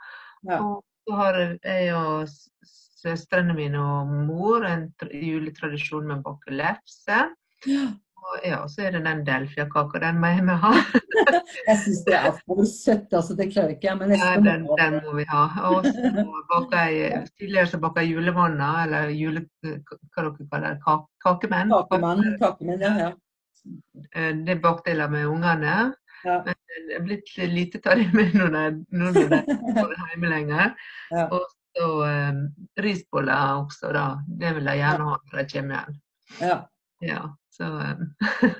Ja. 0.49 0.59
Og 0.63 0.83
så 1.07 1.15
har 1.15 1.33
jeg 1.63 1.93
og 1.95 2.27
søstrene 3.05 3.53
mine 3.53 3.77
og 3.79 4.07
mor 4.07 4.65
en 4.65 4.93
juletradisjon 5.13 6.07
med 6.07 6.17
å 6.17 6.21
bake 6.31 6.51
lefse. 6.53 7.35
Ja. 7.67 7.87
Og 8.15 8.39
ja, 8.47 8.57
så 8.71 8.81
er 8.87 8.91
det 8.95 9.01
den 9.05 9.19
delfiakaka, 9.27 9.99
den 10.01 10.17
må 10.21 10.27
jeg 10.33 10.43
med 10.47 10.57
ha. 10.63 10.71
Jeg 11.67 11.77
syns 11.83 11.99
det 12.07 12.15
er 12.17 12.31
for 12.41 12.63
søtt, 12.67 13.13
altså. 13.13 13.35
Det 13.37 13.45
klarer 13.53 13.73
ikke 13.75 13.87
jeg. 13.87 13.97
Men 13.99 14.11
Ja, 14.15 14.31
nesten 14.33 14.45
den, 14.47 14.63
den 14.79 14.95
må 15.05 15.13
vi 15.19 15.25
ha. 15.29 15.43
Og 15.69 15.85
tidligere 17.37 17.67
så 17.69 17.79
baka 17.83 18.01
jeg 18.03 18.15
julemanner, 18.15 18.79
eller 18.85 19.11
jule... 19.13 19.43
Hva 19.63 20.23
dere 20.25 20.31
kaller 20.51 20.65
det? 20.73 20.81
Ka- 20.85 21.05
Kakemenn. 21.25 21.71
Kakemann, 21.75 22.23
kakemenn, 22.41 22.81
ja. 22.81 22.93
ja. 23.03 23.11
Eh, 24.15 24.33
Det 24.47 24.57
bakte 24.63 24.93
jeg 24.95 25.11
med 25.11 25.25
ungene. 25.29 25.75
Ja. 26.25 26.39
Men 26.45 26.57
det 26.89 26.97
er 26.97 27.05
blitt 27.05 27.31
lite 27.53 27.81
av 27.85 28.01
det 28.01 28.09
med 28.17 28.33
når 28.35 29.13
de 29.13 29.25
er 29.29 30.09
hjemme 30.11 30.31
lenger. 30.33 30.73
Ja. 31.13 31.27
Og 31.29 31.45
så 31.75 31.89
um, 32.09 32.43
risboller 32.81 33.59
også, 33.61 33.91
da. 33.93 34.05
Det 34.27 34.55
vil 34.57 34.69
jeg 34.71 34.81
gjerne 34.81 35.09
ha 35.11 35.17
når 35.21 35.41
jeg 35.43 35.51
kommer 35.53 35.75
igjen. 35.83 36.01
ja. 36.41 36.61
Ja, 37.03 37.19
så 37.55 37.63
um, 37.63 38.09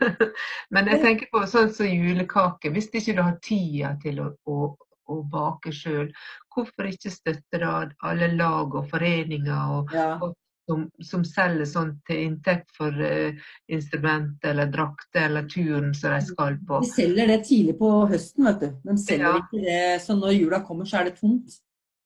Men 0.73 0.89
jeg 0.91 1.01
tenker 1.03 1.31
på 1.34 1.43
sånn 1.49 1.71
som 1.73 1.89
julekake. 1.89 2.71
Hvis 2.75 2.89
ikke 2.93 3.17
du 3.17 3.21
har 3.25 3.38
tida 3.43 3.95
til 4.03 4.21
å, 4.23 4.31
å, 4.47 4.71
å 5.12 5.19
bake 5.31 5.73
sjøl, 5.75 6.10
hvorfor 6.53 6.89
ikke 6.91 7.13
støtte 7.13 7.62
da 7.62 7.75
alle 8.08 8.31
lag 8.36 8.75
og 8.75 8.88
foreninger 8.91 9.75
og, 9.79 9.93
ja. 9.95 10.15
som, 10.69 10.88
som 11.03 11.25
selger 11.27 11.67
sånn 11.69 11.91
til 12.08 12.23
inntekt 12.29 12.71
for 12.77 12.95
uh, 12.95 13.36
instrument 13.67 14.47
eller 14.47 14.71
drakter 14.71 15.27
eller 15.27 15.49
turen 15.51 15.91
som 15.97 16.15
de 16.15 16.23
skal 16.29 16.58
på? 16.67 16.81
De 16.86 16.93
selger 16.93 17.29
det 17.34 17.41
tidlig 17.49 17.77
på 17.81 17.91
høsten, 18.12 18.47
vet 18.47 18.63
du. 18.63 18.71
Men 18.88 19.01
selger 19.01 19.29
Ja. 19.34 19.43
ikke 19.43 19.67
det 19.67 19.86
så 20.08 20.17
når 20.17 20.39
jula 20.39 20.63
kommer, 20.65 20.88
så 20.89 21.01
er 21.01 21.12
det 21.12 21.19
tomt. 21.19 21.60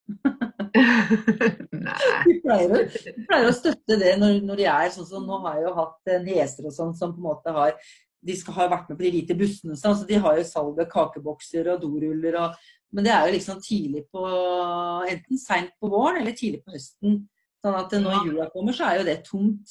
Vi 2.27 2.35
pleier 2.43 2.89
pleier 3.27 3.47
å 3.49 3.55
støtte 3.55 3.97
det 3.99 4.15
når, 4.21 4.39
når 4.45 4.61
de 4.61 4.67
er 4.69 4.91
sånn 4.93 5.07
som 5.09 5.25
Nå 5.27 5.39
har 5.45 5.57
jeg 5.59 5.67
jo 5.67 5.73
hatt 5.79 6.11
eh, 6.11 6.21
nieser 6.25 6.69
og 6.69 6.75
sånn 6.75 6.93
som 6.97 7.13
på 7.15 7.21
en 7.21 7.27
måte 7.29 7.53
har 7.55 7.75
De 8.25 8.35
skal 8.37 8.57
ha 8.57 8.67
vært 8.73 8.89
med 8.91 8.99
på 8.99 9.05
de 9.05 9.11
hvite 9.15 9.37
bussene, 9.39 9.77
så 9.79 9.93
så 9.95 10.07
de 10.09 10.19
har 10.21 10.39
jo 10.39 10.47
salg 10.47 10.79
av 10.83 10.89
kakebokser 10.91 11.71
og 11.73 11.81
doruller 11.83 12.39
og 12.43 12.55
Men 12.91 13.05
det 13.05 13.13
er 13.13 13.27
jo 13.27 13.35
liksom 13.37 13.61
tidlig 13.61 14.05
på 14.13 14.23
Enten 15.09 15.37
seint 15.41 15.75
på 15.79 15.91
våren 15.91 16.21
eller 16.23 16.33
tidlig 16.37 16.63
på 16.65 16.73
høsten. 16.73 17.21
Sånn 17.61 17.75
at 17.77 17.91
når 17.91 18.13
Ja. 18.15 18.23
jula 18.25 18.49
kommer, 18.53 18.73
så 18.73 18.83
er 18.87 18.97
jo 18.99 19.05
det 19.05 19.17
tomt. 19.27 19.67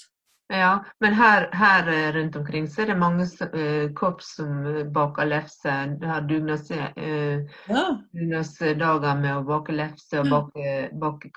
Ja, 0.48 0.84
men 1.00 1.12
her, 1.12 1.50
her 1.52 1.88
eh, 1.92 2.12
rundt 2.14 2.36
omkring 2.36 2.68
så 2.72 2.80
er 2.82 2.86
det 2.86 2.94
mange 2.96 3.26
eh, 3.52 3.90
korps 3.92 4.30
som 4.38 4.66
eh, 4.66 4.84
baker 4.88 5.28
lefse. 5.28 5.74
Det 6.00 6.08
har 6.08 6.24
dugnadsdager 6.24 7.44
Ja. 7.68 9.14
med 9.20 9.34
å 9.36 9.42
bake 9.44 9.72
lefse 9.76 10.22
og 10.22 10.30
bake, 10.32 10.88
bake 10.96 11.28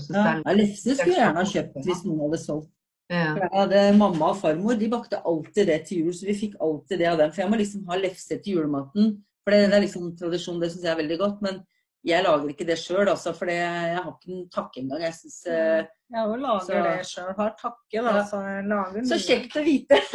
så 0.00 0.16
ja. 0.16 0.24
ja 0.42 0.56
Lefse 0.58 0.96
skulle 0.96 1.14
jeg 1.14 1.22
gjerne 1.22 1.44
ha 1.44 1.46
kjøpt 1.52 1.78
hvis 1.86 2.02
noen 2.06 2.24
hadde 2.26 2.40
solgt. 2.42 2.72
ja. 3.14 3.36
Jeg 3.38 3.50
hadde 3.52 3.84
Mamma 4.00 4.32
og 4.32 4.40
farmor 4.42 4.74
de 4.74 4.90
bakte 4.90 5.22
alltid 5.22 5.70
det 5.70 5.78
til 5.86 5.98
jul, 6.06 6.14
så 6.18 6.26
vi 6.26 6.34
fikk 6.34 6.58
alltid 6.60 6.98
det 6.98 7.08
av 7.12 7.18
dem. 7.22 7.30
For 7.30 7.44
jeg 7.44 7.50
må 7.52 7.62
liksom 7.62 7.86
ha 7.92 8.00
lefse 8.00 8.40
til 8.42 8.56
julematen. 8.58 9.22
For 9.46 9.54
det, 9.54 9.70
det 9.70 9.78
er 9.78 9.86
liksom 9.86 10.10
tradisjon, 10.18 10.58
det 10.58 10.72
syns 10.72 10.82
jeg 10.82 10.94
er 10.96 11.02
veldig 11.04 11.18
godt. 11.22 11.38
Men 11.46 11.62
jeg 12.06 12.22
lager 12.24 12.48
ikke 12.52 12.66
det 12.68 12.76
sjøl, 12.78 13.08
altså, 13.10 13.32
for 13.34 13.50
det, 13.50 13.56
jeg 13.58 13.96
har 13.98 14.10
ikke 14.12 14.32
en 14.36 14.44
takke 14.54 14.80
engang. 14.82 15.00
Jeg 15.02 15.14
synes, 15.14 15.38
eh, 15.46 15.86
Jeg 16.14 16.22
òg 16.22 16.36
lager 16.38 16.60
Så- 16.60 16.82
det 16.86 17.06
sjøl. 17.10 17.32
Har 17.38 17.54
takke, 17.60 18.02
da. 18.06 18.12
Ja. 18.16 18.24
Så 18.30 18.36
lager 18.70 19.08
Så 19.10 19.18
kjekt 19.26 19.56
å 19.58 19.64
vite! 19.66 19.98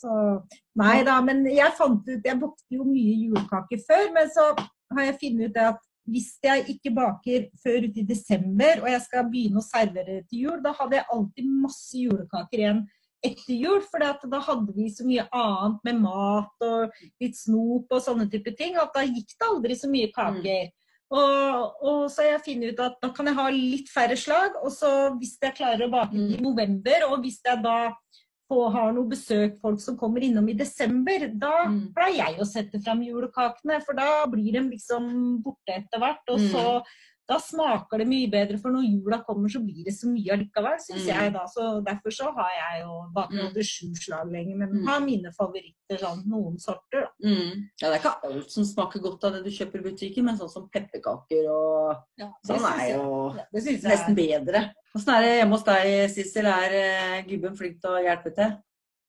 Så, 0.00 0.12
nei 0.80 1.04
da, 1.06 1.20
men 1.22 1.44
jeg 1.46 1.70
fant 1.78 2.02
ut 2.08 2.24
Jeg 2.26 2.38
bakte 2.40 2.74
jo 2.74 2.82
mye 2.84 3.14
julekaker 3.28 3.78
før, 3.86 4.08
men 4.16 4.26
så 4.34 4.48
har 4.96 5.06
jeg 5.06 5.18
funnet 5.20 5.48
ut 5.50 5.54
det 5.54 5.66
at 5.70 5.86
hvis 6.10 6.30
jeg 6.42 6.64
ikke 6.72 6.90
baker 6.96 7.44
før 7.62 7.84
uti 7.86 8.02
desember, 8.08 8.80
og 8.82 8.88
jeg 8.90 9.02
skal 9.04 9.28
begynne 9.30 9.60
å 9.60 9.66
servere 9.66 10.16
til 10.26 10.40
jul, 10.48 10.58
da 10.64 10.72
hadde 10.74 10.96
jeg 10.98 11.06
alltid 11.14 11.52
masse 11.62 12.00
julekaker 12.00 12.58
igjen 12.64 12.80
etter 13.22 13.54
jul. 13.54 13.80
For 13.90 13.98
da 14.00 14.40
hadde 14.40 14.74
vi 14.76 14.88
så 14.88 15.04
mye 15.06 15.26
annet 15.32 15.80
med 15.84 16.00
mat 16.02 16.66
og 16.66 16.90
litt 17.20 17.36
snop 17.36 17.86
og 17.90 18.02
sånne 18.04 18.30
type 18.30 18.54
ting, 18.56 18.76
at 18.76 18.92
da 18.94 19.00
gikk 19.06 19.34
det 19.38 19.48
aldri 19.48 19.74
så 19.78 19.90
mye 19.90 20.12
kaker. 20.14 20.70
Og, 21.10 21.72
og 21.82 22.02
så 22.10 22.22
har 22.22 22.36
jeg 22.38 22.44
funnet 22.44 22.72
ut 22.76 22.80
at 22.84 23.00
da 23.02 23.08
kan 23.10 23.26
jeg 23.26 23.34
ha 23.34 23.48
litt 23.50 23.88
færre 23.90 24.14
slag, 24.16 24.54
og 24.62 24.70
så 24.70 24.90
hvis 25.18 25.36
jeg 25.42 25.56
klarer 25.58 25.88
å 25.88 25.90
bake 25.90 26.14
Mm. 26.14 26.34
i 26.36 26.40
november, 26.44 27.08
og 27.10 27.24
hvis 27.24 27.40
jeg 27.44 27.62
da 27.64 27.92
få, 28.50 28.68
har 28.70 28.92
noe 28.92 29.06
besøk, 29.10 29.60
folk 29.62 29.80
som 29.80 29.96
kommer 29.98 30.22
innom 30.26 30.48
i 30.50 30.54
desember, 30.58 31.26
da 31.34 31.66
Mm. 31.66 31.92
pleier 31.94 32.16
jeg 32.30 32.38
å 32.38 32.46
sette 32.46 32.80
fram 32.82 33.02
julekakene. 33.02 33.80
For 33.84 33.92
da 33.94 34.26
blir 34.26 34.52
de 34.52 34.60
liksom 34.70 35.42
borte 35.42 35.70
etter 35.70 35.98
hvert. 35.98 36.22
Og 36.28 36.38
Mm. 36.40 36.48
så 36.50 36.82
da 37.30 37.36
smaker 37.38 38.00
det 38.02 38.06
mye 38.10 38.26
bedre, 38.32 38.58
for 38.58 38.72
når 38.74 38.88
jula 38.90 39.18
kommer, 39.22 39.48
så 39.52 39.60
blir 39.62 39.84
det 39.86 39.94
så 39.94 40.08
mye 40.10 40.32
allikevel, 40.34 40.78
syns 40.82 41.04
Mm. 41.06 41.10
jeg 41.14 41.32
da. 41.36 41.44
Så 41.46 41.66
derfor 41.86 42.10
så 42.16 42.32
har 42.34 42.50
jeg 42.56 42.82
jo 42.82 42.96
baker 43.14 43.54
Mm. 43.54 43.62
sju 43.62 43.94
slag 43.94 44.32
lenger, 44.32 44.56
men 44.56 44.68
Mm. 44.72 44.86
har 44.88 45.00
mine 45.00 45.30
favoritter, 45.38 45.98
sånn 46.02 46.24
noen 46.26 46.58
sorter, 46.58 47.06
da. 47.06 47.28
Mm. 47.28 47.68
Ja, 47.80 47.90
det 47.90 47.94
er 47.94 47.98
ikke 48.02 48.24
alt 48.24 48.50
som 48.50 48.64
smaker 48.64 49.00
godt 49.00 49.24
av 49.24 49.32
det 49.34 49.44
du 49.44 49.50
kjøper 49.50 49.78
i 49.78 49.82
butikken, 49.90 50.24
men 50.24 50.36
sånn 50.36 50.50
som 50.50 50.68
pepperkaker 50.68 51.46
og 51.48 52.02
Ja, 52.18 52.32
sånn 52.44 52.66
er 52.66 52.78
jeg- 52.88 52.96
jo 52.96 53.34
ja, 53.36 53.44
jeg 53.54 53.82
nesten 53.82 54.14
bedre. 54.16 54.72
Åssen 54.96 55.14
er 55.14 55.20
det 55.22 55.38
hjemme 55.40 55.52
hos 55.52 55.62
deg, 55.62 56.10
Sissel? 56.10 56.46
Er 56.46 57.20
uh, 57.20 57.22
gubben 57.28 57.56
flink 57.56 57.80
til 57.80 57.90
å 57.90 58.02
hjelpe 58.02 58.34
til? 58.34 58.58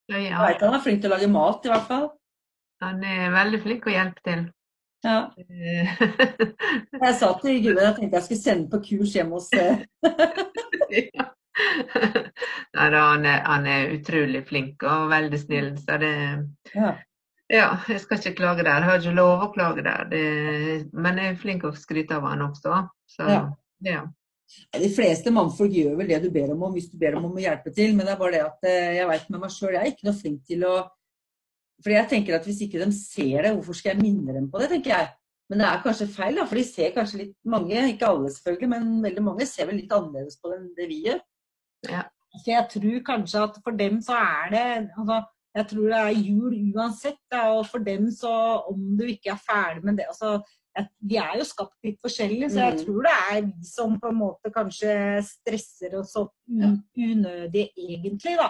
Ja, 0.10 0.16
Jeg 0.18 0.30
ja. 0.32 0.48
vet 0.48 0.62
han 0.62 0.74
er 0.76 0.80
flink 0.80 1.02
til 1.02 1.10
å 1.10 1.18
lage 1.18 1.28
mat, 1.30 1.66
i 1.66 1.70
hvert 1.70 1.88
fall. 1.88 2.12
Han 2.82 3.04
er 3.04 3.32
veldig 3.32 3.62
flink 3.64 3.84
til 3.84 3.94
å 3.94 3.96
hjelpe 3.98 4.22
til. 4.24 4.52
Ja. 5.04 5.32
Eh, 5.38 5.94
Jeg 7.02 7.14
sa 7.18 7.32
til 7.42 7.62
gubben 7.64 7.84
jeg 7.88 7.96
tenkte 7.98 8.20
jeg 8.20 8.26
skulle 8.28 8.42
sende 8.44 8.70
på 8.70 8.82
kurs 8.86 9.16
hjemme 9.18 9.40
hos 9.40 9.48
eh, 9.58 9.86
ja. 11.18 11.26
Nei 12.78 12.90
da, 12.94 13.00
han 13.12 13.26
er, 13.28 13.40
han 13.46 13.66
er 13.70 13.92
utrolig 13.98 14.44
flink 14.48 14.84
og 14.88 15.10
veldig 15.12 15.40
snill, 15.42 15.72
så 15.82 15.98
det 16.02 16.12
ja. 16.76 16.94
Ja, 17.52 17.66
jeg 17.92 18.00
skal 18.00 18.22
ikke 18.22 18.38
klage 18.38 18.64
der. 18.64 18.78
Jeg 18.80 18.88
har 18.88 19.02
ikke 19.02 19.12
lov 19.18 19.42
å 19.44 19.50
klage 19.52 19.84
der. 19.84 20.06
Det, 20.08 20.22
men 20.96 21.18
jeg 21.20 21.34
er 21.34 21.40
flink 21.42 21.66
å 21.68 21.74
skryte 21.76 22.16
av 22.16 22.24
han 22.30 22.46
også. 22.46 22.78
Så 23.12 23.28
Ja. 23.28 23.42
ja. 23.84 24.06
De 24.72 24.88
fleste 24.92 25.32
mannfolk 25.36 25.72
gjør 25.76 25.98
vel 26.00 26.08
det 26.14 26.22
du 26.24 26.30
ber 26.32 26.54
om, 26.54 26.64
om 26.70 26.74
hvis 26.76 26.88
du 26.92 26.96
ber 27.00 27.18
dem 27.18 27.26
om 27.28 27.36
å 27.36 27.44
hjelpe 27.44 27.74
til. 27.76 27.92
Men 27.98 28.08
det 28.08 28.14
er 28.16 28.22
bare 28.22 28.38
det 28.38 28.42
at 28.46 28.70
eh, 28.72 28.94
jeg 29.02 29.10
vet 29.12 29.28
med 29.36 29.44
meg 29.44 29.52
sjøl, 29.52 29.74
jeg 29.76 29.82
er 29.84 29.92
ikke 29.92 30.08
noe 30.08 30.20
flink 30.22 30.40
til 30.48 30.64
å 30.70 30.74
For 31.82 31.90
jeg 31.96 32.08
tenker 32.12 32.36
at 32.38 32.46
hvis 32.46 32.62
ikke 32.68 32.80
de 32.84 32.92
ser 32.94 33.42
det, 33.48 33.56
hvorfor 33.58 33.74
skal 33.78 33.96
jeg 33.96 34.02
minne 34.04 34.34
dem 34.36 34.48
på 34.52 34.60
det, 34.62 34.70
tenker 34.70 34.94
jeg. 34.94 35.10
Men 35.50 35.60
det 35.60 35.68
er 35.68 35.82
kanskje 35.84 36.08
feil, 36.08 36.38
da, 36.40 36.46
for 36.48 36.56
de 36.56 36.64
ser 36.64 36.94
kanskje 36.96 37.18
litt 37.26 37.34
mange, 37.52 37.76
ikke 37.92 38.08
alle 38.08 38.30
selvfølgelig, 38.32 38.70
men 38.72 39.04
veldig 39.04 39.24
mange 39.26 39.46
ser 39.50 39.68
vel 39.68 39.82
litt 39.82 39.92
annerledes 39.92 40.38
på 40.40 40.52
det 40.52 40.60
enn 40.62 40.70
det 40.78 40.88
vi 40.88 41.00
gjør. 41.10 41.20
Så 42.40 42.48
jeg 42.48 42.68
tror 42.72 43.02
kanskje 43.10 43.42
at 43.44 43.58
for 43.66 43.76
dem 43.76 43.98
så 44.06 44.16
er 44.16 44.52
det 44.54 44.66
altså, 44.98 45.22
Jeg 45.52 45.68
tror 45.68 45.88
det 45.92 45.98
er 46.00 46.22
jul 46.24 46.54
uansett. 46.78 47.18
Da, 47.32 47.42
og 47.52 47.66
for 47.68 47.84
dem 47.84 48.06
så, 48.16 48.32
om 48.72 48.86
du 48.96 49.04
ikke 49.04 49.34
er 49.34 49.42
ferdig 49.44 49.84
med 49.84 49.98
det 50.00 50.06
altså, 50.08 50.38
Vi 51.04 51.18
er 51.20 51.34
jo 51.42 51.44
skapt 51.44 51.76
litt 51.84 51.98
forskjellig, 52.00 52.48
så 52.54 52.62
jeg 52.70 52.78
Mm. 52.78 52.86
tror 52.86 53.02
det 53.04 53.16
er 53.34 53.42
vi 53.42 53.66
som 53.68 54.00
på 54.00 54.08
en 54.08 54.16
måte 54.22 54.52
kanskje 54.56 54.94
stresser 55.28 55.98
oss 56.00 56.16
opp 56.16 56.32
un, 56.48 56.78
unødig, 56.96 57.66
egentlig. 57.76 58.38
da. 58.40 58.48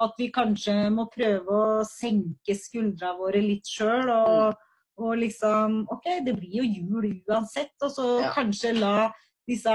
At 0.00 0.16
vi 0.18 0.30
kanskje 0.32 0.74
må 0.94 1.06
prøve 1.12 1.56
å 1.56 1.84
senke 1.84 2.56
skuldra 2.56 3.12
våre 3.18 3.42
litt 3.44 3.68
sjøl. 3.68 4.08
Og, 4.14 4.54
og 5.00 5.18
liksom 5.20 5.82
OK, 5.92 6.06
det 6.24 6.36
blir 6.38 6.62
jo 6.62 6.68
jul 6.68 7.10
uansett. 7.28 7.74
Og 7.84 7.92
så 7.92 8.06
Ja. 8.22 8.30
kanskje 8.36 8.72
la 8.78 9.10
disse 9.50 9.74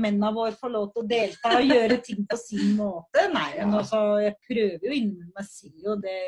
mennene 0.00 0.32
våre 0.34 0.56
få 0.56 0.70
lov 0.72 0.90
til 0.92 1.04
å 1.04 1.08
delta 1.10 1.54
og 1.58 1.70
gjøre 1.70 2.00
ting 2.04 2.24
på 2.28 2.38
sin 2.40 2.76
måte. 2.78 3.28
Nei, 3.34 3.50
men 3.60 3.78
altså, 3.82 4.02
jeg 4.24 4.36
prøver 4.48 4.86
jo 4.88 4.94
inni 4.96 5.28
meg 5.34 5.48
selv, 5.48 5.80
og 5.92 6.02
det, 6.04 6.18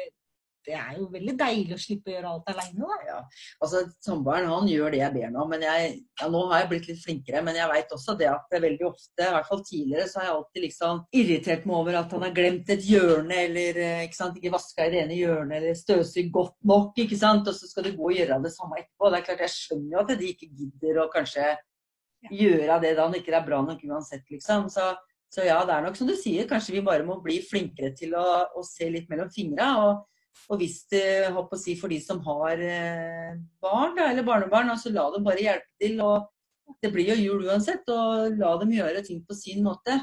det 0.70 0.76
er 0.78 0.98
jo 0.98 1.08
veldig 1.10 1.34
deilig 1.40 1.74
å 1.74 1.80
slippe 1.80 2.10
å 2.10 2.14
gjøre 2.14 2.30
alt 2.30 2.50
alene. 2.52 2.86
Da. 2.86 2.98
Ja. 3.08 3.18
Altså, 3.64 3.82
Samboeren 4.04 4.50
han 4.50 4.68
gjør 4.70 4.94
det 4.94 5.00
jeg 5.00 5.14
ber 5.16 5.26
ham 5.26 5.38
om. 5.42 5.50
men 5.50 5.64
jeg, 5.66 5.92
ja, 6.20 6.28
Nå 6.30 6.42
har 6.50 6.62
jeg 6.62 6.70
blitt 6.72 6.88
litt 6.90 7.02
flinkere, 7.02 7.42
men 7.46 7.58
jeg 7.58 7.72
vet 7.72 7.94
også 7.96 8.16
det 8.20 8.28
at 8.30 8.52
det 8.52 8.62
veldig 8.64 8.86
ofte, 8.90 9.26
i 9.26 9.32
hvert 9.34 9.48
fall 9.50 9.64
tidligere, 9.66 10.06
så 10.10 10.20
har 10.20 10.28
jeg 10.28 10.36
alltid 10.36 10.66
liksom 10.66 11.02
irritert 11.22 11.66
meg 11.66 11.80
over 11.80 11.98
at 12.02 12.14
han 12.16 12.26
har 12.26 12.36
glemt 12.36 12.70
et 12.74 12.86
hjørne, 12.86 13.40
eller 13.48 13.80
eh, 13.84 14.04
ikke 14.06 14.20
sant, 14.20 14.38
ikke 14.38 14.54
vaska 14.54 14.86
i 14.86 14.94
det 14.94 15.02
ene 15.04 15.18
hjørnet, 15.18 15.56
eller 15.58 15.80
støvsugd 15.80 16.30
godt 16.36 16.56
nok. 16.72 17.02
ikke 17.04 17.18
sant, 17.18 17.50
Og 17.50 17.56
så 17.56 17.70
skal 17.70 17.88
du 17.88 17.96
gå 17.96 18.10
og 18.12 18.16
gjøre 18.16 18.40
det 18.44 18.54
samme 18.54 18.78
etterpå. 18.80 19.10
Det 19.10 19.20
er 19.20 19.26
klart, 19.28 19.44
Jeg 19.46 19.56
skjønner 19.56 19.96
jo 19.96 20.04
at 20.04 20.14
de 20.20 20.32
ikke 20.34 20.52
gidder 20.54 21.02
å 21.02 21.10
kanskje 21.12 21.48
gjøre 22.28 22.80
det 22.82 22.96
da 22.98 23.06
når 23.08 23.22
ikke 23.22 23.32
det 23.32 23.40
er 23.40 23.48
bra 23.48 23.62
nok 23.64 23.82
uansett, 23.88 24.26
liksom. 24.30 24.68
Så, 24.72 24.92
så 25.32 25.46
ja, 25.46 25.58
det 25.66 25.74
er 25.74 25.86
nok 25.86 25.98
som 25.98 26.10
du 26.10 26.14
sier, 26.18 26.48
kanskje 26.50 26.76
vi 26.76 26.86
bare 26.86 27.06
må 27.06 27.18
bli 27.24 27.40
flinkere 27.46 27.94
til 27.96 28.14
å, 28.18 28.26
å 28.56 28.64
se 28.66 28.90
litt 28.92 29.10
mellom 29.12 29.30
fingra. 29.32 29.72
og 29.86 30.06
og 30.50 30.58
hvis 30.58 30.82
det 30.90 31.30
håper 31.30 31.56
å 31.56 31.60
si, 31.60 31.76
for 31.78 31.92
de 31.92 32.00
som 32.02 32.20
har 32.26 32.62
eh, 32.64 33.34
barn 33.62 33.96
da, 33.98 34.08
eller 34.10 34.26
barnebarn, 34.26 34.72
altså 34.72 34.92
la 34.94 35.06
dem 35.14 35.26
bare 35.26 35.44
hjelpe 35.44 35.82
til. 35.82 36.00
og 36.02 36.76
Det 36.82 36.90
blir 36.94 37.12
jo 37.12 37.18
jul 37.20 37.50
uansett, 37.50 37.86
og 37.92 38.38
la 38.40 38.54
dem 38.62 38.74
gjøre 38.74 39.04
ting 39.06 39.22
på 39.26 39.36
sin 39.38 39.62
måte. 39.66 40.00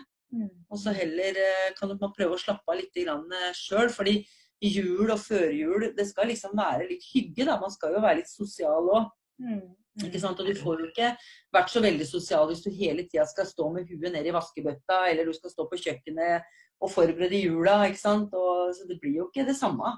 Og 0.72 0.80
så 0.80 0.94
heller 0.96 1.40
eh, 1.40 1.74
kan 1.78 1.92
man 1.94 2.16
prøve 2.16 2.36
å 2.38 2.42
slappe 2.42 2.72
av 2.72 2.80
litt 2.80 2.96
sjøl. 3.56 3.90
fordi 3.90 4.22
jul 4.64 5.12
og 5.12 5.20
førjul, 5.22 5.92
det 5.98 6.08
skal 6.10 6.32
liksom 6.32 6.56
være 6.58 6.88
litt 6.90 7.04
hygge. 7.14 7.46
da, 7.46 7.60
Man 7.60 7.72
skal 7.72 7.94
jo 7.94 8.02
være 8.02 8.22
litt 8.22 8.32
sosial 8.32 8.88
òg. 8.88 9.12
Ikke 10.06 10.22
sant? 10.22 10.40
Og 10.40 10.48
du 10.48 10.56
får 10.58 10.82
jo 10.82 10.88
ikke 10.92 11.12
vært 11.54 11.72
så 11.74 11.82
veldig 11.82 12.06
sosial 12.06 12.48
hvis 12.50 12.64
du 12.66 12.70
hele 12.74 13.08
tida 13.10 13.26
skal 13.30 13.48
stå 13.50 13.70
med 13.74 13.90
huet 13.90 14.14
ned 14.14 14.26
i 14.26 14.34
vaskebøtta, 14.34 15.08
eller 15.10 15.26
du 15.26 15.34
skal 15.34 15.54
stå 15.54 15.68
på 15.70 15.80
kjøkkenet 15.82 16.46
og 16.82 16.92
forberede 16.94 17.42
jula. 17.42 17.80
ikke 17.88 18.02
sant? 18.02 18.34
Og, 18.34 18.74
så 18.78 18.86
det 18.90 19.00
blir 19.02 19.22
jo 19.22 19.30
ikke 19.32 19.48
det 19.48 19.58
samme. 19.58 19.96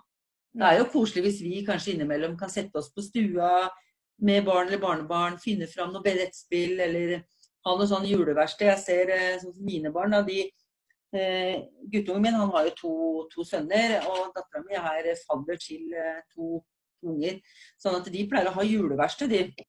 Det 0.53 0.65
er 0.65 0.79
jo 0.79 0.87
koselig 0.89 1.25
hvis 1.27 1.41
vi 1.45 1.65
kanskje 1.65 1.93
innimellom 1.93 2.37
kan 2.39 2.49
sette 2.49 2.79
oss 2.79 2.89
på 2.93 3.03
stua 3.05 3.69
med 4.25 4.45
barn 4.47 4.67
eller 4.67 4.81
barnebarn, 4.81 5.37
finne 5.39 5.67
fram 5.69 5.93
noe 5.93 6.03
brettspill 6.03 6.79
eller 6.83 7.19
ha 7.65 7.75
noe 7.75 7.87
sånn 7.87 8.07
juleverksted. 8.07 8.67
Jeg 8.71 8.81
ser 8.83 9.13
eh, 9.15 9.37
sånn 9.41 9.55
som 9.55 9.67
mine 9.67 9.91
barn, 9.95 10.15
da, 10.15 10.21
de 10.25 10.41
eh, 11.15 11.61
Guttungen 11.91 12.25
min 12.25 12.37
han 12.39 12.51
har 12.55 12.67
jo 12.69 12.75
to, 12.81 12.93
to 13.33 13.45
sønner, 13.47 13.99
og 14.09 14.33
dattera 14.35 14.63
mi 14.65 14.77
er 14.79 15.11
fadder 15.23 15.59
til 15.61 15.93
eh, 15.95 16.21
to, 16.33 16.59
to 16.99 17.13
unger. 17.13 17.39
Sånn 17.79 17.99
at 18.01 18.09
de 18.11 18.25
pleier 18.31 18.51
å 18.51 18.57
ha 18.57 18.65
juleverksted, 18.67 19.31
de, 19.31 19.67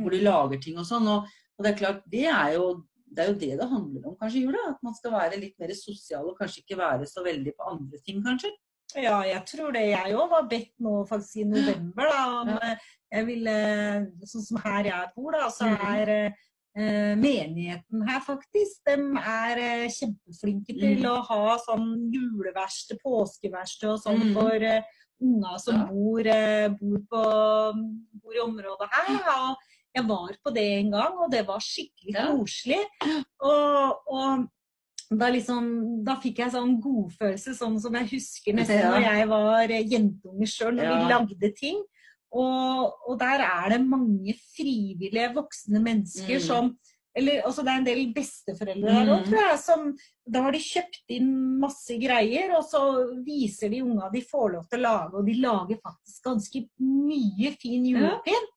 hvor 0.00 0.14
de 0.14 0.22
lager 0.24 0.62
ting 0.62 0.80
og 0.80 0.88
sånn. 0.88 1.06
Og, 1.10 1.28
og 1.58 1.66
det 1.66 1.74
er 1.74 1.82
klart, 1.82 2.06
det 2.10 2.26
er 2.30 2.56
jo 2.58 2.70
det 3.10 3.24
er 3.24 3.30
jo 3.32 3.38
det 3.40 3.54
det 3.58 3.66
handler 3.66 4.04
om 4.06 4.18
kanskje 4.18 4.38
i 4.38 4.44
jula. 4.44 4.66
At 4.70 4.82
man 4.86 4.94
skal 4.94 5.14
være 5.16 5.38
litt 5.42 5.56
mer 5.58 5.72
sosial 5.74 6.28
og 6.30 6.36
kanskje 6.38 6.62
ikke 6.62 6.78
være 6.78 7.08
så 7.10 7.24
veldig 7.26 7.54
på 7.58 7.70
andre 7.72 7.98
ting, 8.06 8.20
kanskje. 8.22 8.52
Ja, 8.96 9.20
jeg 9.22 9.42
tror 9.46 9.72
det. 9.72 9.82
Jeg 9.90 10.14
òg 10.16 10.30
var 10.30 10.46
bedt 10.50 10.72
nå 10.82 11.04
faktisk 11.08 11.36
i 11.42 11.44
november, 11.44 12.08
da. 12.10 12.22
Om 12.40 12.48
Ja. 12.48 12.76
jeg 13.12 13.26
ville 13.26 13.54
Sånn 14.26 14.42
som 14.46 14.56
her 14.64 14.84
jeg 14.84 15.10
bor, 15.16 15.32
da, 15.32 15.48
så 15.50 15.66
Mhm. 15.66 15.84
er 16.00 16.32
eh, 16.76 17.14
menigheten 17.16 18.08
her 18.08 18.20
faktisk 18.20 18.84
De 18.86 18.92
er 19.18 19.58
eh, 19.58 19.88
kjempeflinke 19.88 20.78
til 20.78 20.98
mm. 21.02 21.06
å 21.10 21.24
ha 21.26 21.58
sånn 21.58 22.12
juleverksted, 22.12 22.98
påskeverksted 23.04 23.88
og 23.90 23.98
sånn 24.00 24.22
mm. 24.22 24.34
for 24.34 24.52
eh, 24.62 24.82
unger 25.20 25.58
som 25.58 25.74
Ja. 25.74 25.86
bor, 25.86 26.20
eh, 26.26 26.68
bor, 26.68 26.98
på, 27.10 27.24
bor 28.22 28.34
i 28.34 28.38
området 28.40 28.88
her. 28.92 29.18
Og 29.50 29.56
jeg 29.94 30.06
var 30.06 30.36
på 30.44 30.54
det 30.54 30.68
en 30.78 30.90
gang, 30.90 31.12
og 31.18 31.30
det 31.30 31.46
var 31.46 31.58
skikkelig 31.58 32.14
Ja. 32.14 32.26
koselig. 32.36 32.84
Og, 33.42 33.98
og 34.06 34.48
da, 35.10 35.26
liksom, 35.34 36.04
da 36.06 36.14
fikk 36.22 36.38
jeg 36.38 36.52
sånn 36.54 36.76
godfølelse, 36.82 37.54
sånn 37.58 37.80
som 37.82 37.94
jeg 37.98 38.10
husker 38.12 38.54
nesten 38.54 38.78
Ja. 38.78 38.90
når 38.94 39.02
jeg 39.08 39.28
var 39.28 39.70
eh, 39.70 39.84
jentunge 39.90 40.46
sjøl, 40.46 40.74
når 40.76 40.86
vi 40.92 41.08
lagde 41.10 41.52
ting. 41.56 41.80
Og, 42.32 42.92
og 43.10 43.18
der 43.18 43.42
er 43.42 43.70
det 43.74 43.80
mange 43.88 44.34
frivillige 44.54 45.32
voksne 45.34 45.80
mennesker 45.82 46.38
Mm. 46.38 46.46
som 46.46 46.78
eller 47.12 47.42
også 47.42 47.64
Det 47.64 47.70
er 47.72 47.78
en 47.80 47.84
del 47.84 48.12
besteforeldre 48.14 48.86
der 48.86 49.02
Mm. 49.04 49.08
òg, 49.10 49.24
tror 49.26 49.40
jeg. 49.50 49.58
Som, 49.58 49.96
da 50.30 50.42
har 50.42 50.52
de 50.52 50.58
kjøpt 50.58 51.08
inn 51.10 51.58
masse 51.58 51.90
greier, 51.98 52.52
og 52.56 52.62
så 52.62 52.82
viser 53.26 53.68
de 53.68 53.80
unga 53.82 54.08
de 54.12 54.20
får 54.20 54.52
lov 54.52 54.68
til 54.70 54.78
å 54.78 54.82
lage, 54.82 55.14
og 55.18 55.26
de 55.26 55.34
lager 55.34 55.80
faktisk 55.82 56.22
ganske 56.22 56.68
mye 56.78 57.50
fin 57.58 57.84
julepynt. 57.84 58.49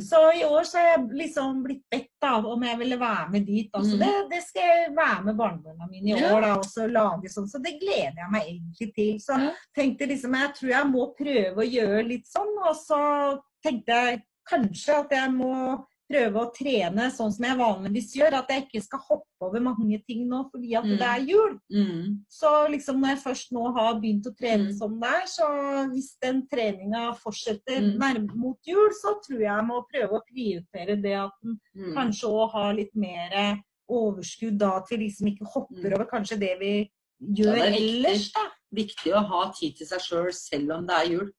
Så 0.00 0.20
i 0.36 0.44
år 0.44 0.62
så 0.64 0.78
har 0.78 0.86
jeg 0.96 1.08
liksom 1.22 1.62
blitt 1.64 1.82
bedt 1.90 2.22
av 2.26 2.46
om 2.46 2.62
jeg 2.62 2.78
ville 2.78 2.96
være 3.00 3.30
med 3.30 3.46
dit. 3.46 3.70
Altså, 3.74 3.96
Mm. 3.96 4.00
det, 4.00 4.30
det 4.30 4.42
skal 4.42 4.62
jeg 4.62 4.94
være 4.96 5.24
med 5.24 5.36
barnebarna 5.36 5.88
mine 5.90 6.08
i 6.08 6.20
Ja. 6.20 6.34
år, 6.34 6.40
da, 6.40 6.54
og 6.58 6.64
så 6.64 6.86
lage 6.90 7.28
sånn. 7.28 7.48
Så 7.48 7.62
det 7.62 7.78
gleder 7.80 8.16
jeg 8.16 8.30
meg 8.30 8.42
egentlig 8.46 8.94
til. 8.94 9.14
Så 9.20 9.38
Ja. 9.40 9.52
tenkte 9.76 10.06
liksom, 10.08 10.34
jeg 10.34 10.54
tror 10.54 10.68
jeg 10.70 10.86
må 10.86 11.14
prøve 11.16 11.56
å 11.56 11.70
gjøre 11.70 12.08
litt 12.08 12.26
sånn. 12.26 12.54
Og 12.68 12.74
så 12.76 13.40
tenkte 13.64 13.86
jeg 13.88 14.22
kanskje 14.50 14.94
at 15.04 15.10
jeg 15.10 15.30
må 15.30 15.84
prøve 16.10 16.40
å 16.42 16.50
trene 16.52 17.06
sånn 17.14 17.32
som 17.32 17.44
jeg 17.46 17.56
vanligvis 17.60 18.14
gjør. 18.16 18.32
At 18.40 18.48
jeg 18.50 18.64
ikke 18.66 18.82
skal 18.82 18.98
hoppe 19.08 19.46
over 19.46 19.60
mange 19.60 20.00
ting 20.06 20.26
nå 20.28 20.50
fordi 20.50 20.74
at 20.76 20.84
Mm. 20.84 20.98
det 20.98 21.06
er 21.06 21.20
jul. 21.30 21.58
Mm. 21.72 22.18
Så 22.28 22.68
liksom 22.68 23.00
når 23.00 23.08
jeg 23.14 23.22
først 23.24 23.52
nå 23.52 23.72
har 23.76 23.94
begynt 24.00 24.26
å 24.26 24.34
trene 24.36 24.68
Mm. 24.70 24.76
som 24.78 24.98
det 25.00 25.08
er, 25.08 25.26
så 25.26 25.46
hvis 25.92 26.16
den 26.20 26.46
treninga 26.48 27.14
fortsetter 27.16 27.80
Mm. 27.80 27.98
nærme 27.98 28.34
mot 28.34 28.58
jul, 28.66 28.90
så 29.00 29.14
tror 29.22 29.38
jeg 29.38 29.56
jeg 29.56 29.66
må 29.66 29.84
prøve 29.92 30.12
å 30.18 30.26
prioritere 30.26 31.00
det 31.00 31.14
at 31.14 31.32
en 31.44 31.60
Mm. 31.76 31.94
kanskje 31.94 32.28
òg 32.28 32.50
har 32.52 32.74
litt 32.74 32.94
mer 32.96 33.62
overskudd 33.88 34.58
da, 34.58 34.76
at 34.78 34.88
vi 34.90 34.96
liksom 34.96 35.28
ikke 35.36 35.46
hopper 35.52 35.90
Mm. 35.90 35.94
over 35.94 36.04
kanskje 36.06 36.38
det 36.38 36.58
vi 36.58 36.90
gjør 37.22 37.56
Ja, 37.56 37.64
det 37.64 37.72
er 37.72 37.76
ellers, 37.76 38.32
da. 38.32 38.50
Viktig 38.72 39.12
å 39.12 39.24
ha 39.26 39.52
tid 39.52 39.76
til 39.76 39.86
seg 39.86 39.98
sjøl 40.00 40.32
selv, 40.32 40.66
selv 40.68 40.72
om 40.78 40.86
det 40.86 40.94
er 40.96 41.10
jul. 41.10 41.30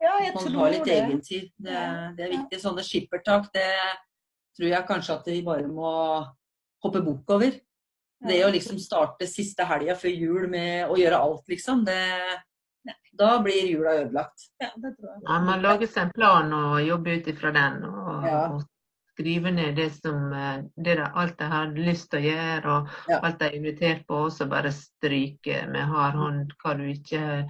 Ja, 0.00 0.18
jeg 0.20 0.34
Man 0.34 0.44
tror 0.44 0.58
har 0.60 0.70
litt 0.70 0.84
det. 0.84 1.02
egentid. 1.02 1.50
Det, 1.60 2.16
det 2.16 2.20
er 2.20 2.36
viktig. 2.38 2.60
Sånne 2.62 2.82
skippertak, 2.86 3.52
det 3.52 3.66
tror 4.58 4.68
jeg 4.72 4.86
kanskje 4.90 5.14
at 5.16 5.30
vi 5.30 5.40
bare 5.46 5.68
må 5.70 5.92
hoppe 6.84 7.02
bukk 7.06 7.30
over. 7.38 7.56
Det 8.28 8.40
å 8.42 8.50
liksom 8.50 8.78
starte 8.82 9.28
siste 9.30 9.62
helga 9.64 9.94
før 9.94 10.10
jul 10.10 10.48
med 10.50 10.90
å 10.90 10.96
gjøre 10.98 11.20
alt, 11.22 11.44
liksom, 11.48 11.84
det 11.86 12.00
Da 13.18 13.38
blir 13.42 13.66
jula 13.68 13.92
ødelagt. 14.00 14.44
Ja, 14.62 14.68
det 14.76 14.94
tror 14.96 15.08
jeg. 15.10 15.22
Ja, 15.26 15.38
man 15.44 15.62
lager 15.62 15.86
seg 15.90 16.04
en 16.06 16.12
plan 16.14 16.52
og 16.54 16.76
jobber 16.86 17.18
ut 17.18 17.26
ifra 17.28 17.50
den. 17.52 17.84
Og, 17.84 18.24
Ja. 18.24 18.42
og 18.54 18.62
skriver 19.12 19.50
ned 19.52 19.74
det 19.76 19.88
som, 19.92 20.32
eh, 20.32 20.62
det 20.76 20.96
der, 20.96 21.10
alt 21.14 21.38
jeg 21.38 21.48
har 21.50 21.66
lyst 21.74 22.10
til 22.10 22.20
å 22.20 22.26
gjøre, 22.28 22.66
og 22.76 22.88
Ja. 23.10 23.18
alt 23.22 23.40
jeg 23.40 23.52
er 23.52 23.56
invitert 23.58 24.06
på, 24.06 24.14
og 24.26 24.32
så 24.32 24.48
bare 24.48 24.70
stryke 24.72 25.66
med 25.68 25.84
hard 25.90 26.14
hånd 26.14 26.52
hva 26.62 26.76
du 26.78 26.84
ikke 26.84 27.48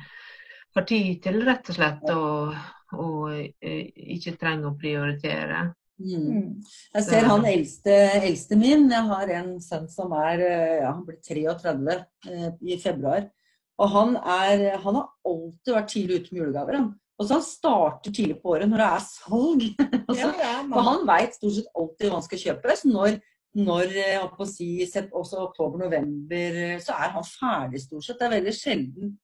har 0.74 0.84
tid 0.84 1.22
til, 1.22 1.44
rett 1.44 1.68
og 1.68 1.74
slett. 1.76 2.10
Og, 2.10 2.56
og 2.94 3.30
eh, 3.62 3.92
ikke 4.16 4.38
trenger 4.40 4.70
å 4.72 4.78
prioritere. 4.80 5.74
Mm. 5.98 6.26
Mm. 6.30 6.50
Jeg 6.94 7.04
ser 7.08 7.26
han 7.26 7.46
eldste, 7.48 7.96
eldste 8.22 8.58
min. 8.58 8.86
Jeg 8.92 9.06
har 9.10 9.32
en 9.40 9.50
sønn 9.62 9.88
som 9.90 10.14
er 10.16 10.44
eh, 10.46 10.76
ja, 10.84 10.92
han 10.92 11.04
blir 11.06 11.18
33 11.24 11.96
eh, 12.30 12.48
i 12.62 12.78
februar. 12.82 13.28
Og 13.78 13.92
han, 13.94 14.16
er, 14.18 14.80
han 14.82 14.98
har 14.98 15.10
alltid 15.26 15.74
vært 15.74 15.92
tidlig 15.92 16.20
ute 16.20 16.34
med 16.34 16.42
julegaver. 16.42 16.80
Han. 16.80 16.92
Og 17.18 17.26
så 17.26 17.38
han 17.38 17.46
starter 17.46 18.14
tidlig 18.14 18.38
på 18.42 18.54
året 18.54 18.70
når 18.70 18.82
det 18.82 18.88
er 18.88 19.06
salg. 19.06 19.66
Og 20.08 20.18
Ja, 20.18 20.30
ja, 20.38 20.54
For 20.70 20.86
han 20.86 21.06
veit 21.08 21.38
stort 21.38 21.58
sett 21.58 21.72
alltid 21.74 22.08
hva 22.08 22.18
han 22.18 22.26
skal 22.26 22.44
kjøpe. 22.44 22.76
Så 22.78 22.90
når, 22.92 23.20
når 23.58 23.96
eh, 24.04 24.44
si, 24.50 24.72
også 25.06 25.46
oktober-november, 25.48 26.60
så 26.84 26.98
er 26.98 27.16
han 27.16 27.26
ferdig 27.26 27.82
stort 27.82 28.06
sett. 28.06 28.20
Det 28.20 28.28
er 28.28 28.38
veldig 28.38 28.54
sjelden 28.54 29.16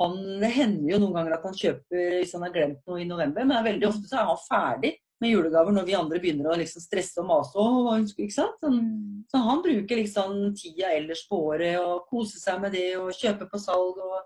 han, 0.00 0.16
Det 0.40 0.48
hender 0.54 0.94
jo 0.94 0.98
noen 1.02 1.16
ganger 1.18 1.36
at 1.36 1.42
han 1.44 1.56
kjøper 1.58 2.18
hvis 2.20 2.34
han 2.36 2.44
har 2.46 2.54
glemt 2.54 2.86
noe 2.88 3.02
i 3.02 3.08
november, 3.08 3.44
men 3.44 3.66
veldig 3.66 3.88
ofte 3.90 4.08
så 4.08 4.20
er 4.22 4.30
han 4.30 4.44
ferdig 4.46 4.94
med 5.20 5.30
julegaver 5.30 5.72
når 5.76 5.84
vi 5.86 5.94
andre 5.98 6.18
begynner 6.22 6.50
å 6.50 6.56
liksom 6.58 6.80
stresse 6.82 7.18
og 7.20 7.26
mase. 7.28 7.52
«Åh, 7.60 7.78
hva 7.84 7.98
ønsker 8.00 8.16
du?» 8.16 8.26
ikke 8.26 8.38
sant? 8.38 8.60
Sånn, 8.62 8.78
Mm. 8.80 9.24
så 9.30 9.42
han 9.44 9.62
bruker 9.62 9.96
liksom 9.96 10.54
tida 10.56 10.92
ellers 10.96 11.26
på 11.28 11.36
året 11.52 11.78
og 11.78 12.06
koser 12.08 12.38
seg 12.40 12.60
med 12.60 12.72
det 12.72 12.96
og 12.96 13.10
kjøpe 13.12 13.50
på 13.50 13.58
salg 13.60 13.98
og, 13.98 14.22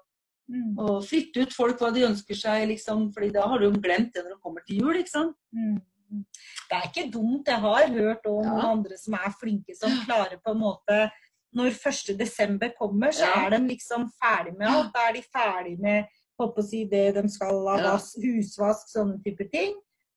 Mm. 0.51 0.79
og 0.79 1.03
fritte 1.03 1.41
ut 1.41 1.53
folk 1.53 1.79
hva 1.79 1.93
de 1.93 2.03
ønsker 2.05 2.37
seg, 2.37 2.69
liksom. 2.69 3.13
fordi 3.15 3.33
da 3.33 3.47
har 3.49 3.59
du 3.59 3.71
jo 3.71 3.81
glemt 3.81 4.13
det 4.13 4.23
når 4.25 4.35
det 4.37 4.43
kommer 4.43 4.61
til 4.67 4.77
jul, 4.81 4.95
ikke 4.95 5.09
sant. 5.09 5.37
Mm. 5.55 5.81
Mm. 6.13 6.25
Det 6.71 6.77
er 6.77 6.83
ikke 6.91 7.11
dumt. 7.11 7.47
Jeg 7.47 7.59
har 7.61 7.87
hørt 7.89 8.27
om 8.27 8.45
Ja. 8.45 8.71
andre 8.73 8.97
som 8.99 9.15
er 9.15 9.33
flinke, 9.43 9.75
som 9.75 9.91
klarer 10.07 10.39
på 10.45 10.51
en 10.53 10.61
måte 10.61 11.11
Når 11.57 11.71
1. 11.71 12.19
desember 12.19 12.69
kommer, 12.77 13.09
så 13.13 13.21
Ja. 13.23 13.47
er 13.47 13.51
de 13.51 13.69
liksom 13.69 14.11
ferdig 14.21 14.59
med 14.59 14.67
alt. 14.67 14.93
Da 14.93 15.09
er 15.09 15.13
de 15.13 15.23
ferdig 15.23 15.79
med 15.79 16.05
håper 16.39 16.59
å 16.59 16.65
si, 16.69 16.85
det 16.85 17.15
de 17.15 17.29
skal 17.29 17.69
av 17.69 17.79
husvask, 18.19 18.89
sånne 18.91 19.23
type 19.25 19.49
ting. 19.53 19.75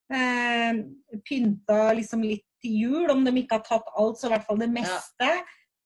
Eh, 0.10 0.74
pynta 1.28 1.94
liksom 1.94 2.22
litt 2.24 2.46
til 2.62 2.72
jul, 2.72 3.10
om 3.12 3.24
de 3.26 3.32
ikke 3.44 3.58
har 3.60 3.66
tatt 3.68 3.90
alt, 3.98 4.18
så 4.18 4.28
i 4.28 4.34
hvert 4.36 4.46
fall 4.48 4.58
det 4.58 4.70
meste. 4.72 5.30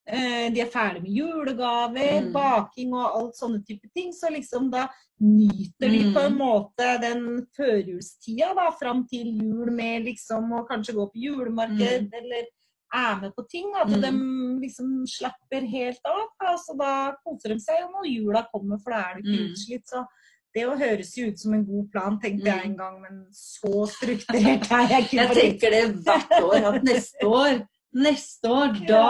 Eh, 0.07 0.49
de 0.53 0.61
er 0.61 0.69
ferdig 0.69 1.01
med 1.03 1.11
julegaver, 1.11 2.21
Mm. 2.21 2.31
baking 2.33 2.93
og 2.93 3.15
alt 3.15 3.35
sånne 3.35 3.65
type 3.65 3.87
ting. 3.95 4.11
Så 4.11 4.29
liksom 4.31 4.69
da 4.71 4.87
nyter 5.19 5.89
de 5.89 6.03
Mm. 6.03 6.13
på 6.13 6.19
en 6.25 6.37
måte 6.37 7.01
den 7.01 7.47
førjulstida 7.57 8.55
da, 8.55 8.71
fram 8.71 9.05
til 9.07 9.25
jul 9.41 9.71
med 9.71 10.05
liksom 10.05 10.49
å 10.51 10.67
kanskje 10.67 10.95
gå 10.95 11.05
på 11.11 11.21
julemarked 11.21 12.09
eller 12.13 12.45
er 12.93 13.21
med 13.21 13.31
på 13.35 13.47
ting. 13.49 13.71
At 13.75 13.87
Mm. 13.87 14.01
de 14.01 14.67
liksom 14.67 15.05
slapper 15.07 15.67
helt 15.67 15.99
av. 16.05 16.27
Da. 16.39 16.55
Så 16.57 16.77
da 16.77 17.13
koser 17.25 17.49
de 17.49 17.59
seg 17.59 17.79
jo 17.81 17.87
når 17.87 18.05
jula 18.15 18.47
kommer, 18.53 18.79
for 18.81 18.91
da 18.91 18.97
er 19.11 19.21
du 19.21 19.21
ikke 19.29 19.39
Mm. 19.39 19.51
utslitt. 19.51 19.83
Så 19.85 20.05
det 20.53 20.65
høres 20.79 21.13
jo 21.17 21.27
ut 21.31 21.39
som 21.39 21.53
en 21.53 21.65
god 21.65 21.85
plan, 21.91 22.19
tenkte 22.19 22.45
jeg 22.49 22.57
Mm. 22.59 22.65
en 22.71 22.77
gang, 22.77 23.01
men 23.01 23.25
så 23.31 23.85
strukturert 23.87 24.71
er 24.71 24.87
jeg 24.89 25.03
ikke. 25.05 25.17
Jeg 25.21 25.37
tenker 25.37 25.69
det 25.71 25.83
hvert 26.03 26.35
år, 26.43 26.73
at 26.75 26.83
neste 26.83 27.25
år, 27.27 27.61
neste 27.95 28.49
år, 28.49 28.75
da, 28.87 29.05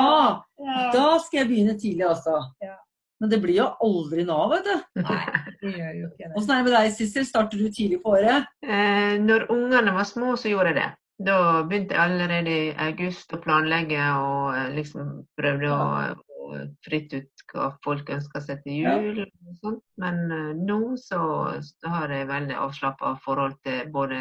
Ja. 0.60 0.92
da 0.94 1.18
skal 1.20 1.40
jeg 1.40 1.48
begynne 1.50 1.76
tidlig, 1.80 2.06
altså. 2.08 2.38
Ja. 2.62 2.76
Men 3.22 3.30
det 3.30 3.42
blir 3.44 3.56
jo 3.60 3.68
aldri 3.86 4.24
nå, 4.26 4.38
vet 4.50 4.64
du. 4.66 5.02
Nei, 5.02 5.26
det 5.62 5.74
gjør 5.78 5.94
jo 6.00 6.08
ikke 6.08 6.26
det. 6.26 6.32
Åssen 6.38 6.52
er 6.52 6.64
det 6.64 6.64
med 6.72 6.74
deg, 6.74 6.92
Sissel? 6.96 7.26
Starter 7.26 7.58
du 7.58 7.68
tidlig 7.70 8.00
på 8.02 8.16
året? 8.18 8.48
Eh, 8.66 9.18
når 9.22 9.46
ungene 9.54 9.94
var 9.94 10.04
små, 10.10 10.34
så 10.38 10.50
gjorde 10.50 10.74
jeg 10.74 10.76
det. 10.80 10.90
Da 11.24 11.62
begynte 11.70 11.94
jeg 11.94 12.02
allerede 12.02 12.50
i 12.50 12.74
august 12.82 13.30
å 13.34 13.38
planlegge 13.44 14.02
og 14.18 14.56
eh, 14.58 14.72
liksom 14.74 15.28
prøvde 15.38 15.70
å, 15.70 16.16
å 16.52 16.66
fritte 16.86 17.22
ut 17.22 17.44
hva 17.52 17.70
folk 17.86 18.10
ønsker 18.14 18.44
seg 18.44 18.62
til 18.66 18.84
jul. 18.84 19.24
Og 19.24 19.56
sånt. 19.64 19.84
Men 20.02 20.22
eh, 20.36 20.52
nå 20.58 20.80
så, 21.02 21.22
så 21.66 21.96
har 21.96 22.14
jeg 22.14 22.30
veldig 22.32 22.60
avslappa 22.60 23.16
forhold 23.26 23.58
til 23.66 23.90
både 23.94 24.20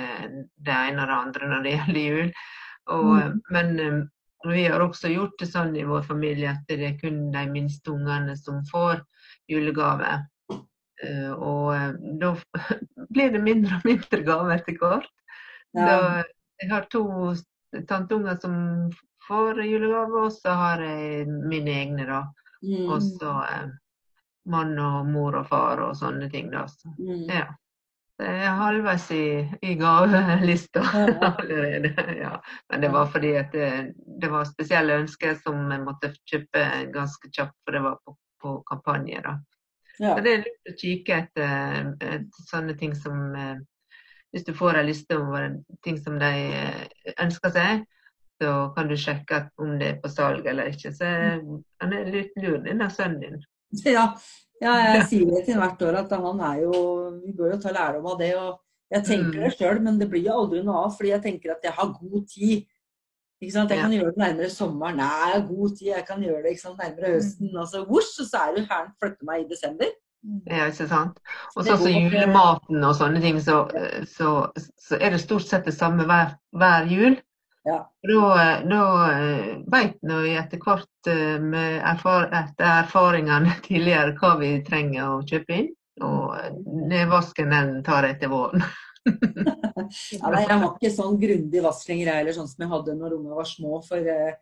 det 0.57 0.79
ene 0.79 1.05
og 1.05 1.13
det 1.13 1.19
andre 1.19 1.53
når 1.53 1.67
det 1.67 1.77
gjelder 1.77 2.01
jul. 2.07 2.33
Og, 2.91 3.13
mm. 3.13 3.39
Men 3.55 3.73
eh, 3.85 4.01
vi 4.49 4.65
har 4.67 4.81
også 4.81 5.13
gjort 5.13 5.37
det 5.41 5.51
sånn 5.51 5.75
i 5.77 5.87
vår 5.87 6.05
familie 6.09 6.55
at 6.55 6.65
det 6.71 6.81
er 6.87 6.99
kun 7.01 7.29
de 7.35 7.45
minste 7.53 7.93
ungene 7.93 8.37
som 8.41 8.63
får 8.71 9.03
julegave. 9.51 10.21
Eh, 11.05 11.33
og 11.33 11.75
eh, 11.75 11.93
da 12.23 12.35
blir 13.15 13.35
det 13.35 13.43
mindre 13.45 13.81
og 13.81 13.89
mindre 13.89 14.23
gaver 14.27 14.57
etter 14.57 14.79
hvert. 14.81 15.11
Da, 15.77 16.25
jeg 16.59 16.71
har 16.73 16.89
to 16.91 17.05
tanteunger 17.89 18.37
som 18.43 18.55
får 19.29 19.63
julegave, 19.65 20.25
og 20.27 20.33
så 20.35 20.55
har 20.59 20.83
jeg 20.83 21.27
mine 21.29 21.71
egne, 21.71 22.07
da. 22.09 22.23
Mm. 22.65 22.89
Og 22.91 23.03
så 23.05 23.35
eh, 23.47 23.71
mann 24.51 24.79
og 24.83 25.07
mor 25.09 25.37
og 25.41 25.47
far 25.49 25.83
og 25.85 25.97
sånne 25.97 26.31
ting, 26.33 26.51
da. 26.53 26.67
Så, 26.69 26.95
Mm. 26.99 27.27
ja. 27.31 27.49
Jeg 28.21 28.41
er 28.45 28.57
halvveis 28.59 29.07
i, 29.17 29.49
i 29.65 29.75
gavelista 29.81 30.83
allerede. 31.41 31.95
Ja. 32.19 32.35
Men 32.69 32.83
det 32.83 32.91
var 32.93 33.07
fordi 33.09 33.31
at 33.41 33.53
det, 33.57 33.95
det 34.21 34.29
var 34.29 34.45
spesielle 34.45 34.99
ønsker 35.01 35.39
som 35.41 35.71
jeg 35.73 35.81
måtte 35.87 36.11
kjøpe 36.29 36.65
ganske 36.93 37.31
kjapt, 37.33 37.57
for 37.65 37.73
det 37.73 37.81
var 37.87 37.97
på, 38.05 38.17
på 38.43 38.53
kampanje, 38.69 39.23
da. 39.25 39.39
Ja. 40.01 40.15
Så 40.17 40.25
det 40.25 40.35
er 40.35 40.45
lurt 40.45 40.69
å 40.69 40.77
kikke 40.83 41.17
etter, 41.23 41.89
etter 41.97 42.45
sånne 42.51 42.77
ting 42.81 42.93
som 42.97 43.35
eh, 43.37 43.57
Hvis 44.31 44.45
du 44.47 44.53
får 44.55 44.79
en 44.79 44.87
liste 44.87 45.17
over 45.19 45.49
ting 45.85 45.97
som 45.99 46.19
de 46.21 46.29
eh, 46.55 47.15
ønsker 47.25 47.51
seg, 47.55 47.81
så 48.41 48.53
kan 48.77 48.89
du 48.89 48.95
sjekke 48.97 49.41
om 49.61 49.75
det 49.81 49.89
er 49.89 49.97
på 50.01 50.09
salg 50.13 50.47
eller 50.49 50.71
ikke. 50.71 50.93
Så 50.97 51.05
eh, 51.05 51.41
han 51.83 51.93
er 51.97 52.11
litt 52.15 52.37
lur, 52.41 52.59
denne 52.65 52.91
sønnen 52.95 53.21
din. 53.25 53.41
Ja, 53.87 54.09
ja, 54.61 54.73
jeg 54.97 55.05
sier 55.09 55.29
det 55.31 55.45
til 55.47 55.57
hvert 55.61 55.83
år 55.87 55.97
at 56.03 56.11
han 56.13 56.41
er 56.43 56.57
jo 56.65 56.73
Vi 57.23 57.31
bør 57.39 57.53
jo 57.55 57.59
ta 57.63 57.71
lærdom 57.73 58.09
av 58.11 58.19
det. 58.19 58.33
og 58.37 58.59
Jeg 58.91 59.05
tenker 59.07 59.39
Mm. 59.39 59.45
det 59.45 59.53
sjøl, 59.57 59.81
men 59.83 59.99
det 60.01 60.09
blir 60.11 60.25
jo 60.27 60.35
aldri 60.43 60.63
noe 60.67 60.85
av. 60.87 60.91
Fordi 60.97 61.13
jeg 61.13 61.23
tenker 61.23 61.53
at 61.55 61.63
jeg 61.65 61.73
har 61.77 61.93
god 62.01 62.27
tid. 62.29 62.65
Ikke 63.41 63.53
sant? 63.55 63.71
Jeg 63.71 63.81
kan 63.81 63.93
gjøre 63.95 64.11
det 64.13 64.21
nærmere 64.21 64.51
sommeren. 64.53 64.97
Nei, 65.01 65.07
jeg 65.31 65.37
har 65.41 65.47
god 65.49 65.77
tid. 65.79 65.87
Jeg 65.95 66.07
kan 66.09 66.21
gjøre 66.27 66.43
det 66.45 66.55
sant? 66.61 66.79
nærmere 66.83 67.13
høsten. 67.15 67.53
Altså, 67.57 67.85
Vosj, 67.89 68.11
og 68.21 68.27
så 68.33 68.43
er 68.49 68.57
du 68.57 68.61
her 68.73 68.91
flytter 69.01 69.25
meg 69.31 69.45
i 69.45 69.49
desember. 69.55 69.95
Ja, 70.51 70.67
ikke 70.69 70.87
sant? 70.91 71.19
Og 71.55 71.63
så 71.63 71.73
sånn 71.73 71.81
som 71.81 71.87
går 71.87 72.15
julematen 72.15 72.85
og 72.85 72.95
sånne 72.99 73.23
ting, 73.25 73.41
så, 73.41 73.63
så, 74.11 74.35
så 74.81 74.99
er 75.01 75.15
det 75.15 75.23
stort 75.23 75.47
sett 75.49 75.69
det 75.69 75.75
samme 75.77 76.05
hver, 76.09 76.35
hver 76.57 76.89
jul. 76.91 77.17
Ja. 77.69 77.79
Da, 78.09 78.61
da 78.65 78.85
vet 79.73 79.99
vi 80.01 80.35
etter 80.41 80.61
hvert 80.65 81.11
eh, 81.13 81.37
med 81.41 81.81
erfar 81.93 82.31
etter 82.33 82.69
erfaringene 82.83 83.57
tidligere 83.67 84.17
hva 84.21 84.37
vi 84.41 84.55
trenger 84.67 85.17
å 85.17 85.25
kjøpe 85.29 85.57
inn. 85.57 85.73
Og 86.05 86.37
eh, 86.39 86.53
nedvasken 86.93 87.53
den 87.53 87.75
tar 87.87 88.09
jeg 88.09 88.21
til 88.23 88.35
våren. 88.37 88.65
Ja, 89.81 90.29
nei, 90.29 90.43
jeg 90.45 90.59
har 90.61 90.65
ikke 90.77 90.91
sånn 90.93 91.17
grundig 91.19 91.63
vask 91.65 91.89
lenger, 91.89 92.11
jeg 92.11 92.19
heller, 92.21 92.35
sånn 92.37 92.49
som 92.51 92.63
jeg 92.63 92.69
hadde 92.71 92.93
når 92.99 93.15
ungene 93.17 93.39
var 93.39 93.47
små. 93.49 93.79
For 93.83 94.11
eh, 94.13 94.35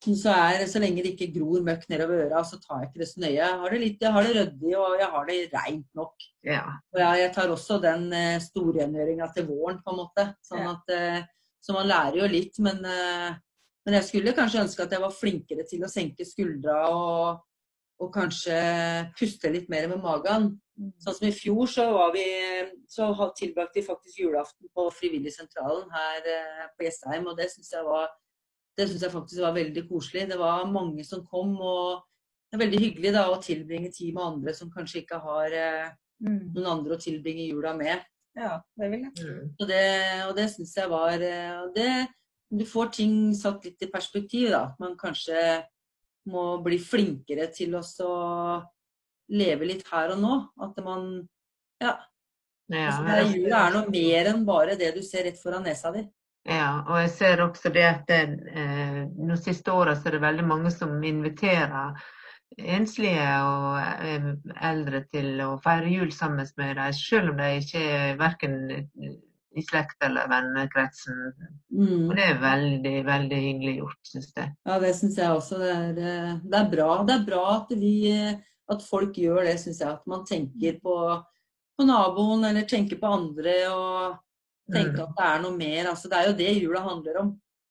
så, 0.00 0.32
er, 0.32 0.62
så 0.70 0.80
lenge 0.80 1.02
det 1.04 1.12
ikke 1.12 1.32
gror 1.34 1.64
møkk 1.64 1.82
nedover 1.92 2.22
øra, 2.24 2.40
så 2.46 2.56
tar 2.62 2.80
jeg 2.80 2.88
ikke 2.88 3.02
det 3.02 3.08
så 3.10 3.20
nøye. 3.20 3.34
Jeg 3.36 3.58
har 3.60 3.74
det, 3.74 3.80
litt, 3.82 3.98
jeg 4.00 4.14
har 4.14 4.24
det 4.24 4.36
ryddig, 4.38 4.72
og 4.78 4.94
jeg 4.96 5.08
har 5.12 5.26
det 5.28 5.36
rent 5.52 6.00
nok. 6.00 6.24
Ja. 6.48 6.62
Og 6.94 7.02
jeg, 7.02 7.20
jeg 7.20 7.34
tar 7.36 7.52
også 7.52 7.76
den 7.82 8.06
eh, 8.16 8.38
storrengjøringa 8.40 9.28
til 9.34 9.46
våren, 9.50 9.82
på 9.84 9.92
en 9.92 10.00
måte. 10.00 10.26
Sånn 10.46 10.64
Ja. 10.64 10.72
at, 10.72 10.94
eh, 10.96 11.20
så 11.60 11.76
man 11.76 11.90
lærer 11.90 12.22
jo 12.22 12.30
litt, 12.32 12.56
men, 12.64 12.80
eh, 12.88 13.36
men 13.84 13.98
jeg 13.98 14.08
skulle 14.08 14.34
kanskje 14.36 14.62
ønske 14.64 14.86
at 14.86 14.96
jeg 14.96 15.04
var 15.04 15.12
flinkere 15.12 15.68
til 15.68 15.84
å 15.84 15.92
senke 15.92 16.24
skuldra 16.24 16.78
og, 16.94 17.44
og 18.00 18.10
kanskje 18.14 18.56
puste 19.18 19.52
litt 19.52 19.68
mer 19.68 19.90
med 19.92 20.00
magen. 20.00 20.54
Sånn 21.04 21.18
som 21.18 21.28
i 21.28 21.34
fjor 21.36 21.68
så 21.68 21.84
var 21.92 22.14
vi 22.16 22.24
så 22.88 23.12
tilbrakte 23.36 23.82
vi 23.82 23.84
faktisk 23.84 24.22
julaften 24.22 24.72
på 24.72 24.88
Frivilligsentralen 24.96 25.92
her 25.92 26.32
eh, 26.38 26.66
på 26.72 26.88
Jessheim, 26.88 27.28
og 27.28 27.36
det 27.36 27.50
syns 27.52 27.74
jeg 27.76 27.84
var 27.84 28.08
det 28.80 28.88
synes 28.90 29.04
jeg 29.04 29.12
faktisk 29.12 29.44
var 29.44 29.56
veldig 29.56 29.84
koselig. 29.88 30.26
Det 30.30 30.38
var 30.40 30.64
mange 30.72 31.04
som 31.06 31.22
kom, 31.28 31.52
og 31.60 32.00
det 32.50 32.56
er 32.58 32.64
veldig 32.64 32.80
hyggelig 32.82 33.12
da 33.14 33.26
å 33.30 33.40
tilbringe 33.44 33.92
tid 33.94 34.14
med 34.16 34.24
andre 34.24 34.54
som 34.56 34.72
kanskje 34.72 35.04
ikke 35.04 35.20
har 35.22 35.56
eh, 35.56 35.90
Mm. 36.20 36.50
noen 36.52 36.66
andre 36.68 36.96
å 36.98 37.00
tilbringe 37.00 37.46
jula 37.48 37.70
med. 37.72 38.02
Ja, 38.36 38.58
det 38.76 38.88
vil 38.92 39.06
jeg. 39.06 39.12
Mm. 39.24 39.44
Og 39.56 39.68
det, 39.70 39.84
og 40.28 40.34
det 40.36 40.46
syns 40.52 40.74
jeg 40.76 40.90
var 40.92 41.22
eh, 41.24 41.62
det, 41.74 41.92
Du 42.50 42.64
får 42.66 42.90
ting 42.92 43.14
satt 43.38 43.64
litt 43.64 43.80
i 43.86 43.88
perspektiv, 43.88 44.50
da. 44.52 44.64
At 44.68 44.80
man 44.82 44.98
kanskje 45.00 45.62
må 46.28 46.58
bli 46.60 46.76
flinkere 46.82 47.46
til 47.54 47.72
å 47.78 47.84
leve 49.32 49.68
litt 49.70 49.86
her 49.88 50.12
og 50.12 50.20
nå. 50.20 50.36
At 50.60 50.76
man 50.84 51.28
Ja. 51.80 51.96
Ja, 52.70 52.84
altså, 52.86 53.06
er 53.08 53.32
jula 53.32 53.60
er 53.66 53.72
noe 53.74 53.90
mer 53.90 54.28
enn 54.30 54.44
bare 54.46 54.76
det 54.78 54.92
du 54.94 55.00
ser 55.02 55.24
rett 55.24 55.40
foran 55.40 55.64
nesa 55.64 55.90
di. 55.94 56.04
Ja, 56.48 56.80
og 56.86 57.02
jeg 57.02 57.10
ser 57.18 57.42
også 57.44 57.72
det 57.74 57.84
at 57.84 58.06
det, 58.08 58.22
eh, 58.56 59.02
de 59.12 59.36
siste 59.36 59.72
åra 59.72 59.92
er 59.92 60.16
det 60.16 60.22
veldig 60.22 60.46
mange 60.48 60.72
som 60.72 61.02
inviterer 61.04 61.98
enslige 62.58 63.26
og 63.46 64.54
eldre 64.70 65.04
til 65.12 65.42
å 65.44 65.50
feire 65.62 65.90
jul 65.92 66.10
sammen 66.12 66.48
med 66.58 66.76
dem, 66.76 66.94
selv 66.96 67.34
om 67.34 67.36
de 67.38 67.50
ikke 67.60 67.82
er 67.84 68.16
verken 68.18 68.56
i 69.56 69.64
slekt 69.66 70.02
eller 70.04 70.28
vennekretsen. 70.30 71.18
Mm. 71.74 72.06
Og 72.08 72.14
det 72.16 72.26
er 72.26 72.42
veldig, 72.42 72.94
veldig 73.06 73.40
hyggelig 73.44 73.74
gjort, 73.80 74.00
syns 74.06 74.30
jeg. 74.36 74.52
Ja, 74.68 74.78
det 74.82 74.92
syns 74.98 75.18
jeg 75.18 75.34
også. 75.34 75.58
Det 75.60 75.72
er, 75.74 75.92
det 76.44 76.60
er, 76.60 76.70
bra. 76.70 76.90
Det 77.06 77.16
er 77.16 77.26
bra 77.26 77.44
at, 77.56 77.74
vi, 77.80 77.94
at 78.70 78.86
folk 78.86 79.18
gjør 79.18 79.42
det, 79.48 79.56
syns 79.62 79.82
jeg. 79.82 79.98
At 79.98 80.10
man 80.10 80.24
tenker 80.28 80.78
på, 80.82 80.96
på, 81.74 81.88
naboen 81.88 82.46
eller 82.50 82.68
tenker 82.70 83.00
på 83.00 83.10
andre 83.10 83.56
og 83.74 84.20
tenker 84.72 85.00
mm. 85.00 85.06
at 85.06 85.12
det 85.18 85.26
er 85.28 85.38
noe 85.44 85.54
mer. 85.56 85.82
Altså, 85.92 86.06
det 86.10 86.16
er 86.18 86.24
jo 86.30 86.38
det 86.38 86.52
jula 86.58 86.80
handler 86.86 87.14
om. 87.24 87.30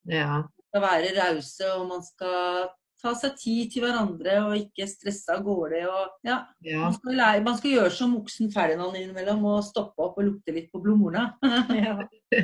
Ja. 0.10 0.34
Man 0.44 0.68
skal 0.70 0.82
være 0.86 1.16
rause, 1.18 1.66
og 1.76 1.82
man 1.90 2.04
skal 2.06 2.70
ta 3.00 3.14
seg 3.16 3.32
tid 3.40 3.70
til 3.72 3.82
hverandre 3.86 4.34
og 4.44 4.58
ikke 4.58 4.88
stresse 4.90 5.32
av 5.34 5.44
gårde. 5.46 5.80
Og, 5.88 6.04
ja. 6.28 6.38
ja. 6.66 6.80
Man, 6.84 6.94
skal 6.98 7.14
lære, 7.22 7.44
man, 7.46 7.58
skal 7.60 7.76
gjøre 7.78 7.94
som 7.96 8.18
oksen 8.20 8.48
Ferdinand 8.54 8.96
innimellom 9.00 9.42
og 9.48 9.68
stoppe 9.68 10.00
opp 10.04 10.16
og 10.20 10.28
lukte 10.28 10.56
litt 10.56 10.70
på 10.74 10.80
blomstene. 10.84 11.24
ja. 11.86 11.96
det 12.30 12.40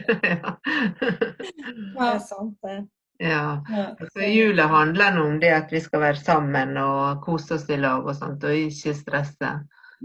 er 2.10 2.20
sant, 2.24 2.56
det. 2.64 2.78
Ja. 3.20 3.64
Altså, 4.00 4.22
jula 4.28 4.68
handler 4.72 5.20
om 5.22 5.40
det 5.40 5.52
at 5.56 5.72
vi 5.72 5.80
skal 5.84 6.02
være 6.04 6.20
sammen 6.20 6.76
og 6.82 7.22
kose 7.24 7.56
oss 7.56 7.70
i 7.72 7.78
lag 7.80 8.04
og 8.04 8.16
sånt, 8.18 8.44
og 8.44 8.66
ikke 8.68 8.96
stresse. 8.98 9.52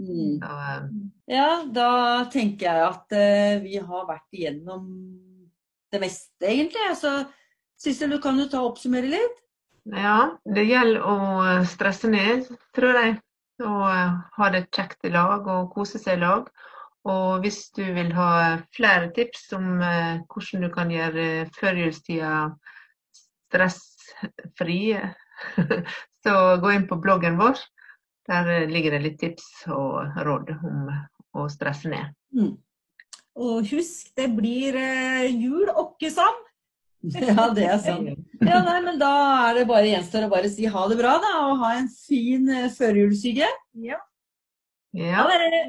Mm. 0.01 0.39
Så, 0.41 0.49
uh... 0.49 0.87
Ja, 1.31 1.49
da 1.69 1.91
tenker 2.33 2.67
jeg 2.67 2.87
at 2.87 3.15
uh, 3.15 3.61
vi 3.63 3.77
har 3.77 4.09
vært 4.09 4.35
igjennom 4.35 4.89
det 5.91 6.01
meste, 6.01 6.47
egentlig. 6.47 6.81
Altså, 6.89 7.15
Sissel, 7.81 8.13
du 8.13 8.21
kan 8.23 8.39
jo 8.39 8.47
ta 8.49 8.61
og 8.61 8.73
oppsummere 8.73 9.09
litt? 9.11 9.39
Ja, 9.89 10.37
det 10.45 10.67
gjelder 10.69 11.05
å 11.09 11.15
stresse 11.69 12.09
ned, 12.11 12.45
tror 12.77 12.99
jeg. 12.99 13.15
Og 13.61 13.85
eh, 13.89 14.19
ha 14.37 14.49
det 14.53 14.67
kjekt 14.73 15.05
i 15.05 15.13
lag 15.13 15.47
og 15.49 15.71
kose 15.73 16.01
seg 16.01 16.19
i 16.19 16.21
lag. 16.21 16.49
Og 17.09 17.41
hvis 17.41 17.63
du 17.73 17.81
vil 17.95 18.11
ha 18.13 18.59
flere 18.75 19.09
tips 19.15 19.49
om 19.57 19.81
eh, 19.81 20.21
hvordan 20.29 20.65
du 20.65 20.69
kan 20.73 20.93
gjøre 20.93 21.27
førjulstida 21.57 22.33
stressfri, 23.17 24.81
så 26.23 26.35
gå 26.61 26.73
inn 26.75 26.87
på 26.89 26.99
bloggen 27.01 27.41
vår. 27.41 27.57
Der 28.29 28.67
ligger 28.69 28.95
det 28.95 29.01
litt 29.05 29.17
tips 29.21 29.47
og 29.73 30.17
råd 30.25 30.53
om 30.59 30.91
å 31.37 31.47
stresse 31.49 31.89
ned. 31.89 32.13
Mm. 32.35 32.53
Og 33.41 33.67
husk, 33.71 34.11
det 34.17 34.27
blir 34.35 34.77
eh, 34.77 35.27
jul 35.31 35.69
åkkesam. 35.69 36.39
Ja, 37.17 37.47
det 37.49 37.65
er 37.65 37.79
sant. 37.81 38.11
Ja, 38.45 38.59
nei, 38.65 38.77
men 38.85 38.99
da 39.01 39.11
er 39.47 39.61
det 39.61 39.67
bare 39.69 39.89
gjenstår 39.89 40.27
å 40.27 40.31
bare 40.33 40.51
si 40.53 40.67
ha 40.69 40.85
det 40.89 40.97
bra, 40.99 41.15
da. 41.23 41.33
Og 41.49 41.63
ha 41.63 41.73
en 41.79 41.89
fin 41.89 42.45
uh, 42.49 42.69
førjulssyke. 42.75 43.49
Ja. 43.87 43.97
ja. 44.97 45.23
Ha 45.23 45.25
det. 45.31 45.63